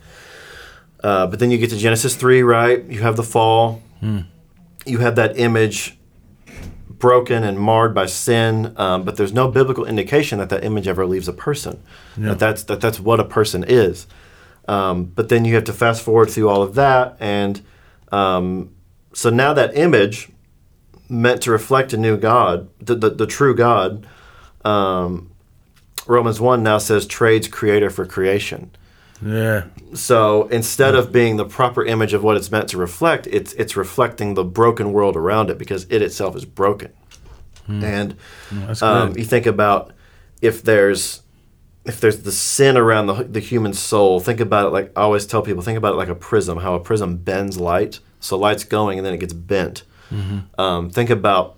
[1.01, 2.83] Uh, but then you get to Genesis 3, right?
[2.83, 3.81] You have the fall.
[4.03, 4.25] Mm.
[4.85, 5.94] You have that image
[6.99, 11.05] broken and marred by sin, um, but there's no biblical indication that that image ever
[11.05, 11.81] leaves a person.
[12.17, 12.29] Yeah.
[12.29, 14.07] That that's that that's what a person is.
[14.67, 17.61] Um, but then you have to fast forward through all of that, and
[18.11, 18.73] um,
[19.13, 20.29] so now that image
[21.07, 24.07] meant to reflect a new God, the the, the true God.
[24.63, 25.31] Um,
[26.07, 28.71] Romans one now says trades creator for creation.
[29.25, 29.65] Yeah.
[29.95, 33.75] So instead of being the proper image of what it's meant to reflect, it's it's
[33.75, 36.93] reflecting the broken world around it because it itself is broken.
[37.65, 37.83] Hmm.
[37.83, 38.15] And
[38.81, 39.91] um, you think about
[40.41, 41.23] if there's
[41.85, 45.25] if there's the sin around the, the human soul, think about it like I always
[45.25, 47.99] tell people, think about it like a prism, how a prism bends light.
[48.19, 49.83] So light's going and then it gets bent.
[50.11, 50.59] Mm-hmm.
[50.61, 51.55] Um, think about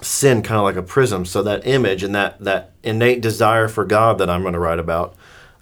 [0.00, 1.26] sin kind of like a prism.
[1.26, 4.78] So that image and that, that innate desire for God that I'm going to write
[4.78, 5.14] about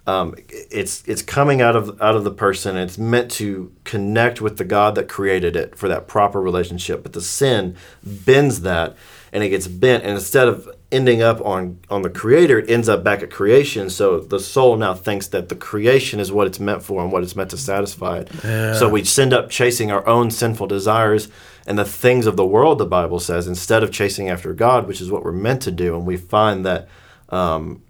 [0.07, 2.75] um, it's it's coming out of out of the person.
[2.75, 7.03] It's meant to connect with the God that created it for that proper relationship.
[7.03, 8.95] But the sin bends that,
[9.31, 10.03] and it gets bent.
[10.03, 13.91] And instead of ending up on on the Creator, it ends up back at creation.
[13.91, 17.21] So the soul now thinks that the creation is what it's meant for and what
[17.21, 18.23] it's meant to satisfy.
[18.43, 18.73] Yeah.
[18.73, 21.27] So we end up chasing our own sinful desires
[21.67, 22.79] and the things of the world.
[22.79, 25.95] The Bible says instead of chasing after God, which is what we're meant to do.
[25.95, 26.87] And we find that.
[27.29, 27.83] Um,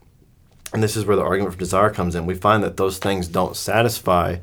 [0.74, 2.26] and this is where the argument for desire comes in.
[2.26, 4.38] We find that those things don't satisfy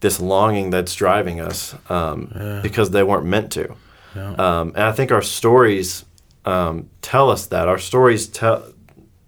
[0.00, 2.60] this longing that's driving us um, yeah.
[2.62, 3.74] because they weren't meant to.
[4.14, 4.32] Yeah.
[4.32, 6.04] Um, and I think our stories
[6.44, 7.68] um, tell us that.
[7.68, 8.72] Our stories tell,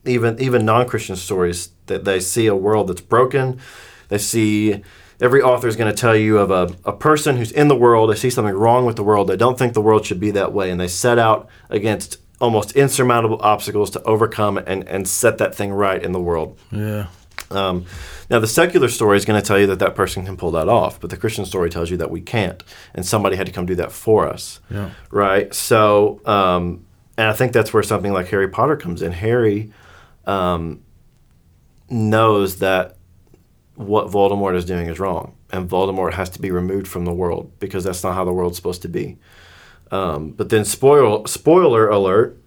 [0.05, 3.61] even even non Christian stories, that they see a world that's broken.
[4.09, 4.82] They see
[5.20, 8.11] every author is going to tell you of a, a person who's in the world.
[8.11, 9.28] They see something wrong with the world.
[9.28, 12.72] They don't think the world should be that way, and they set out against almost
[12.72, 16.59] insurmountable obstacles to overcome and, and set that thing right in the world.
[16.72, 17.07] Yeah.
[17.51, 17.86] Um,
[18.30, 20.68] now, the secular story is going to tell you that that person can pull that
[20.68, 22.62] off, but the Christian story tells you that we can't,
[22.95, 24.61] and somebody had to come do that for us.
[24.70, 24.91] Yeah.
[25.11, 25.53] Right?
[25.53, 26.86] So, um,
[27.16, 29.12] and I think that's where something like Harry Potter comes in.
[29.12, 29.72] Harry
[30.26, 30.82] um,
[31.88, 32.97] knows that
[33.74, 37.53] what Voldemort is doing is wrong, and Voldemort has to be removed from the world
[37.59, 39.18] because that's not how the world's supposed to be.
[39.91, 42.38] Um, but then, spoil spoiler alert: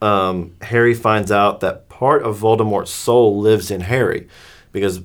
[0.00, 4.28] um, Harry finds out that part of Voldemort's soul lives in Harry,
[4.70, 5.00] because,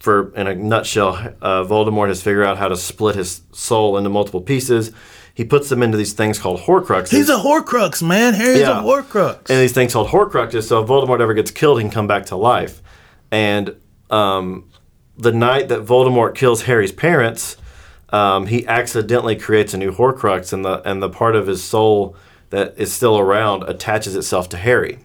[0.00, 4.10] for in a nutshell, uh, Voldemort has figured out how to split his soul into
[4.10, 4.90] multiple pieces.
[5.34, 7.10] He puts them into these things called Horcruxes.
[7.10, 8.34] He's a Horcrux, man.
[8.34, 8.78] Harry's yeah.
[8.78, 9.50] a Horcrux.
[9.50, 10.68] And these things called Horcruxes.
[10.68, 12.80] So if Voldemort ever gets killed, he can come back to life.
[13.32, 13.74] And
[14.10, 14.70] um,
[15.18, 17.56] the night that Voldemort kills Harry's parents,
[18.14, 22.16] um, he accidentally creates a new Horcrux, and the and the part of his soul
[22.50, 25.00] that is still around attaches itself to Harry.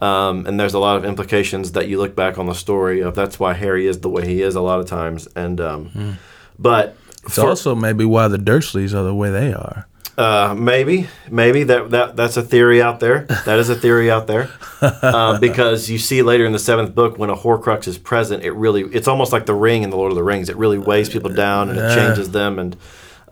[0.00, 3.14] Um, and there's a lot of implications that you look back on the story of
[3.14, 5.28] that's why Harry is the way he is a lot of times.
[5.36, 6.14] And um, mm.
[6.58, 9.86] but it's for, also maybe why the Dursleys are the way they are.
[10.16, 13.22] Uh, maybe, maybe that, that that's a theory out there.
[13.46, 14.48] That is a theory out there,
[14.80, 18.52] uh, because you see later in the seventh book when a Horcrux is present, it
[18.52, 20.48] really it's almost like the Ring in the Lord of the Rings.
[20.48, 22.60] It really weighs people down and it changes them.
[22.60, 22.76] And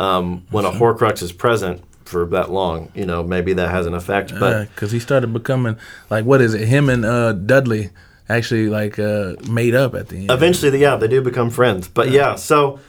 [0.01, 3.95] um, when a Horcrux is present for that long, you know, maybe that has an
[3.95, 4.33] effect.
[4.39, 5.79] But because he started becoming
[6.11, 6.67] like what is it?
[6.67, 7.91] Him and uh, Dudley
[8.29, 10.31] actually like uh, made up at the end.
[10.33, 11.87] Eventually, yeah, they do become friends.
[11.87, 12.81] But yeah, so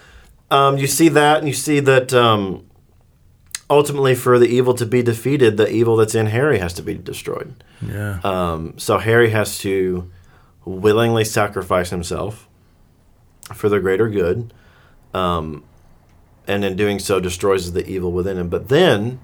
[0.49, 2.11] um, you see that, and you see that.
[2.11, 2.65] Um,
[3.69, 6.95] ultimately for the evil to be defeated, the evil that's in Harry has to be
[6.95, 7.63] destroyed.
[7.81, 8.19] Yeah.
[8.23, 10.11] Um, so Harry has to
[10.65, 12.47] willingly sacrifice himself
[13.53, 14.53] for the greater good,
[15.13, 15.63] um,
[16.47, 18.49] and in doing so destroys the evil within him.
[18.49, 19.19] But then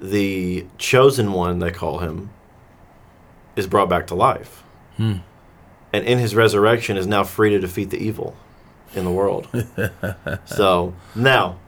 [0.00, 2.30] the chosen one, they call him,
[3.56, 4.62] is brought back to life.
[4.96, 5.16] Hmm.
[5.92, 8.36] And in his resurrection is now free to defeat the evil
[8.94, 9.48] in the world.
[10.44, 11.58] so now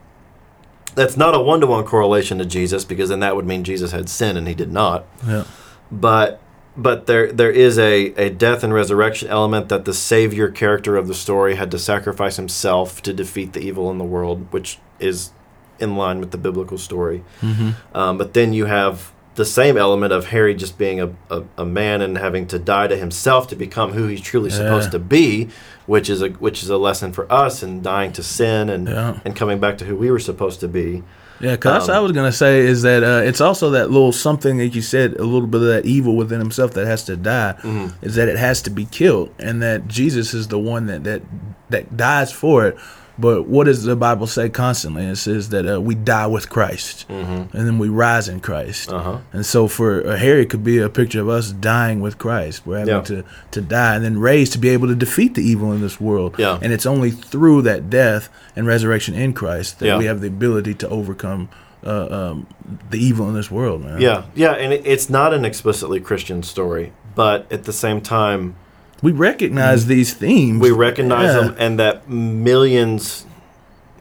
[0.95, 3.91] that's not a one to one correlation to Jesus because then that would mean Jesus
[3.91, 5.05] had sin and he did not.
[5.25, 5.45] Yeah.
[5.91, 6.41] But
[6.77, 11.07] but there there is a, a death and resurrection element that the savior character of
[11.07, 15.31] the story had to sacrifice himself to defeat the evil in the world, which is
[15.79, 17.23] in line with the biblical story.
[17.41, 17.71] Mm-hmm.
[17.97, 21.65] Um, but then you have the same element of Harry just being a, a, a,
[21.65, 24.57] man and having to die to himself to become who he's truly yeah.
[24.57, 25.49] supposed to be,
[25.85, 29.19] which is a which is a lesson for us in dying to sin and yeah.
[29.23, 31.03] and coming back to who we were supposed to be.
[31.39, 34.57] Yeah, because um, I was gonna say is that uh, it's also that little something
[34.57, 37.55] that you said, a little bit of that evil within himself that has to die.
[37.59, 38.05] Mm-hmm.
[38.05, 41.21] Is that it has to be killed, and that Jesus is the one that that
[41.69, 42.77] that dies for it.
[43.19, 45.03] But what does the Bible say constantly?
[45.03, 47.55] It says that uh, we die with Christ, mm-hmm.
[47.55, 48.93] and then we rise in Christ.
[48.93, 49.19] Uh-huh.
[49.33, 52.65] And so for uh, Harry, it could be a picture of us dying with Christ.
[52.65, 53.01] We're having yeah.
[53.01, 55.99] to, to die and then raised to be able to defeat the evil in this
[55.99, 56.35] world.
[56.37, 56.59] Yeah.
[56.61, 59.97] And it's only through that death and resurrection in Christ that yeah.
[59.97, 61.49] we have the ability to overcome
[61.83, 62.47] uh, um,
[62.89, 63.99] the evil in this world, man.
[63.99, 68.55] Yeah, yeah, and it, it's not an explicitly Christian story, but at the same time
[69.01, 70.61] we recognize these themes.
[70.61, 71.41] We recognize yeah.
[71.41, 73.25] them, and that millions,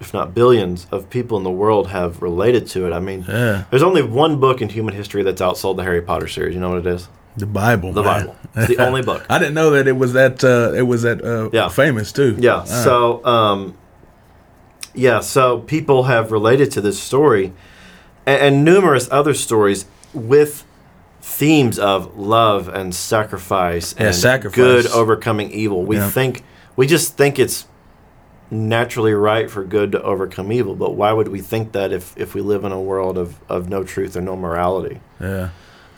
[0.00, 2.92] if not billions, of people in the world have related to it.
[2.92, 3.64] I mean, yeah.
[3.70, 6.54] there's only one book in human history that's outsold the Harry Potter series.
[6.54, 7.08] You know what it is?
[7.36, 7.92] The Bible.
[7.92, 8.26] The man.
[8.26, 8.36] Bible.
[8.56, 9.24] It's the only book.
[9.30, 10.42] I didn't know that it was that.
[10.42, 11.68] Uh, it was that uh, yeah.
[11.68, 12.36] famous too.
[12.38, 12.64] Yeah.
[12.64, 13.76] So, um,
[14.94, 15.20] yeah.
[15.20, 17.52] So people have related to this story,
[18.26, 20.64] and, and numerous other stories with
[21.20, 24.56] themes of love and sacrifice and sacrifice.
[24.56, 25.84] good overcoming evil.
[25.84, 26.10] We yeah.
[26.10, 26.42] think
[26.76, 27.66] we just think it's
[28.50, 32.34] naturally right for good to overcome evil, but why would we think that if, if
[32.34, 35.00] we live in a world of, of no truth or no morality?
[35.20, 35.50] Yeah.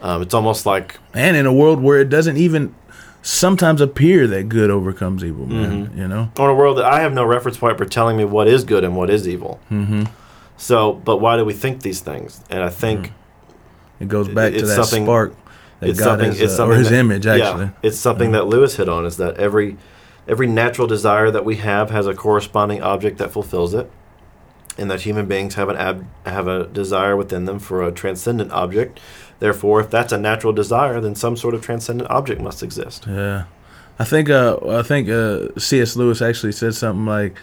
[0.03, 2.75] Um, it's almost like and in a world where it doesn't even
[3.23, 5.87] sometimes appear that good overcomes evil, man.
[5.87, 5.99] Mm-hmm.
[5.99, 8.49] You know, in a world that I have no reference point for telling me what
[8.49, 9.61] is good and what is evil.
[9.71, 10.05] Mm-hmm.
[10.57, 12.43] So, but why do we think these things?
[12.49, 13.15] And I think mm-hmm.
[14.01, 15.35] It goes back to that spark
[15.81, 17.27] that God it's uh, or His that, image.
[17.27, 19.07] Actually, yeah, it's something that Lewis hit on.
[19.07, 19.77] Is that every
[20.29, 23.91] every natural desire that we have has a corresponding object that fulfills it,
[24.79, 28.53] and that human beings have an ab, have a desire within them for a transcendent
[28.53, 29.01] object.
[29.39, 33.07] Therefore, if that's a natural desire, then some sort of transcendent object must exist.
[33.07, 33.45] Yeah,
[33.99, 35.97] I think uh, I think uh, C.S.
[35.97, 37.37] Lewis actually said something like,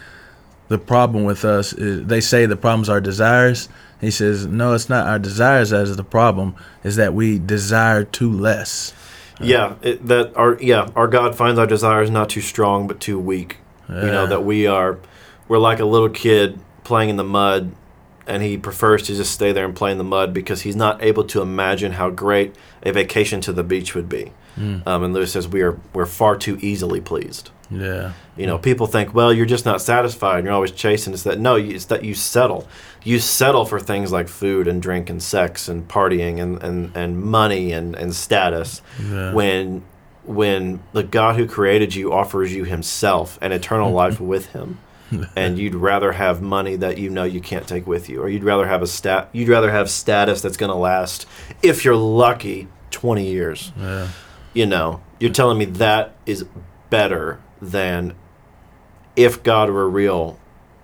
[0.68, 3.68] "The problem with us is they say the problems are desires."
[4.00, 6.54] He says, "No, it's not our desires that is the problem.
[6.84, 8.92] Is that we desire too less."
[9.40, 13.18] Yeah, it, that our yeah our God finds our desires not too strong but too
[13.18, 13.58] weak.
[13.88, 14.04] Yeah.
[14.04, 14.98] You know that we are
[15.46, 17.72] we're like a little kid playing in the mud,
[18.26, 21.02] and he prefers to just stay there and play in the mud because he's not
[21.02, 24.32] able to imagine how great a vacation to the beach would be.
[24.58, 24.86] Mm.
[24.86, 27.50] Um, and Lewis says we are we're far too easily pleased.
[27.70, 28.12] Yeah.
[28.36, 30.38] You know, people think, well, you're just not satisfied.
[30.38, 31.12] And you're always chasing.
[31.12, 32.66] It's that no, it's that you settle.
[33.04, 37.20] You settle for things like food and drink and sex and partying and, and, and
[37.22, 38.82] money and, and status.
[39.02, 39.32] Yeah.
[39.32, 39.84] When
[40.24, 44.78] when the God who created you offers you Himself and eternal life with Him,
[45.34, 48.44] and you'd rather have money that you know you can't take with you, or you'd
[48.44, 51.26] rather have a stat, you'd rather have status that's going to last,
[51.62, 53.72] if you're lucky, twenty years.
[53.78, 54.08] Yeah.
[54.52, 56.44] You know, you're telling me that is
[56.90, 58.14] better than
[59.16, 60.38] if God were real,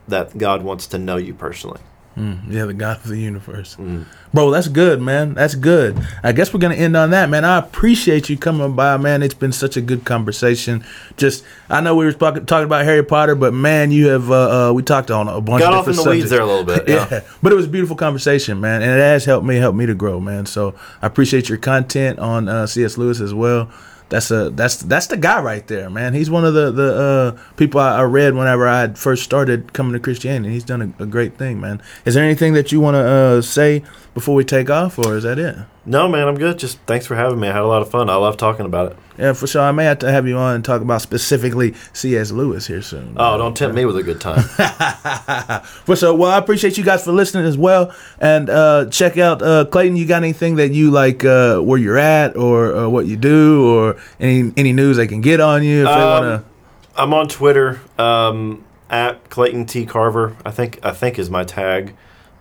[0.08, 1.80] that God wants to know you personally.
[2.16, 3.76] Mm, yeah, the God of the universe.
[3.76, 4.04] Mm.
[4.32, 5.34] Bro, that's good, man.
[5.34, 5.98] That's good.
[6.22, 7.44] I guess we're gonna end on that, man.
[7.44, 9.22] I appreciate you coming by, man.
[9.22, 10.84] It's been such a good conversation.
[11.16, 14.68] Just, I know we were talking, talking about Harry Potter, but man, you have uh,
[14.68, 16.22] uh, we talked on a bunch Got of different off in the subjects.
[16.22, 17.08] weeds there a little bit, yeah.
[17.10, 17.20] yeah.
[17.42, 19.94] But it was a beautiful conversation, man, and it has helped me help me to
[19.94, 20.46] grow, man.
[20.46, 22.96] So I appreciate your content on uh, C.S.
[22.96, 23.70] Lewis as well
[24.08, 26.14] that's a that's that's the guy right there, man.
[26.14, 29.92] He's one of the the uh, people I, I, read whenever I first started coming
[29.94, 30.52] to Christianity.
[30.52, 31.82] He's done a, a great thing, man.
[32.04, 33.82] Is there anything that you want to uh, say
[34.12, 35.56] before we take off, or is that it?
[35.86, 36.58] No, man, I'm good.
[36.58, 37.48] Just thanks for having me.
[37.48, 38.08] I had a lot of fun.
[38.08, 38.98] I love talking about it.
[39.18, 39.62] Yeah, for sure.
[39.62, 42.32] I may have to have you on and talk about specifically C.S.
[42.32, 43.14] Lewis here soon.
[43.16, 44.42] Oh, don't tempt me with a good time.
[45.84, 46.14] for sure.
[46.14, 47.94] Well, I appreciate you guys for listening as well.
[48.18, 49.96] And uh, check out uh, Clayton.
[49.96, 53.68] You got anything that you like uh, where you're at or uh, what you do
[53.68, 56.50] or any any news they can get on you if um, they want to?
[56.96, 60.36] I'm on Twitter um, at Clayton T Carver.
[60.46, 61.94] I think I think is my tag.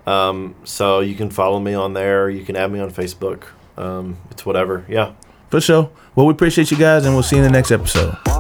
[0.06, 2.30] Um, so you can follow me on there.
[2.30, 3.45] You can add me on Facebook.
[3.78, 4.86] Um, it's whatever.
[4.88, 5.14] Yeah.
[5.49, 5.89] For sure.
[6.16, 8.32] Well, we appreciate you guys, and we'll see you in the next episode.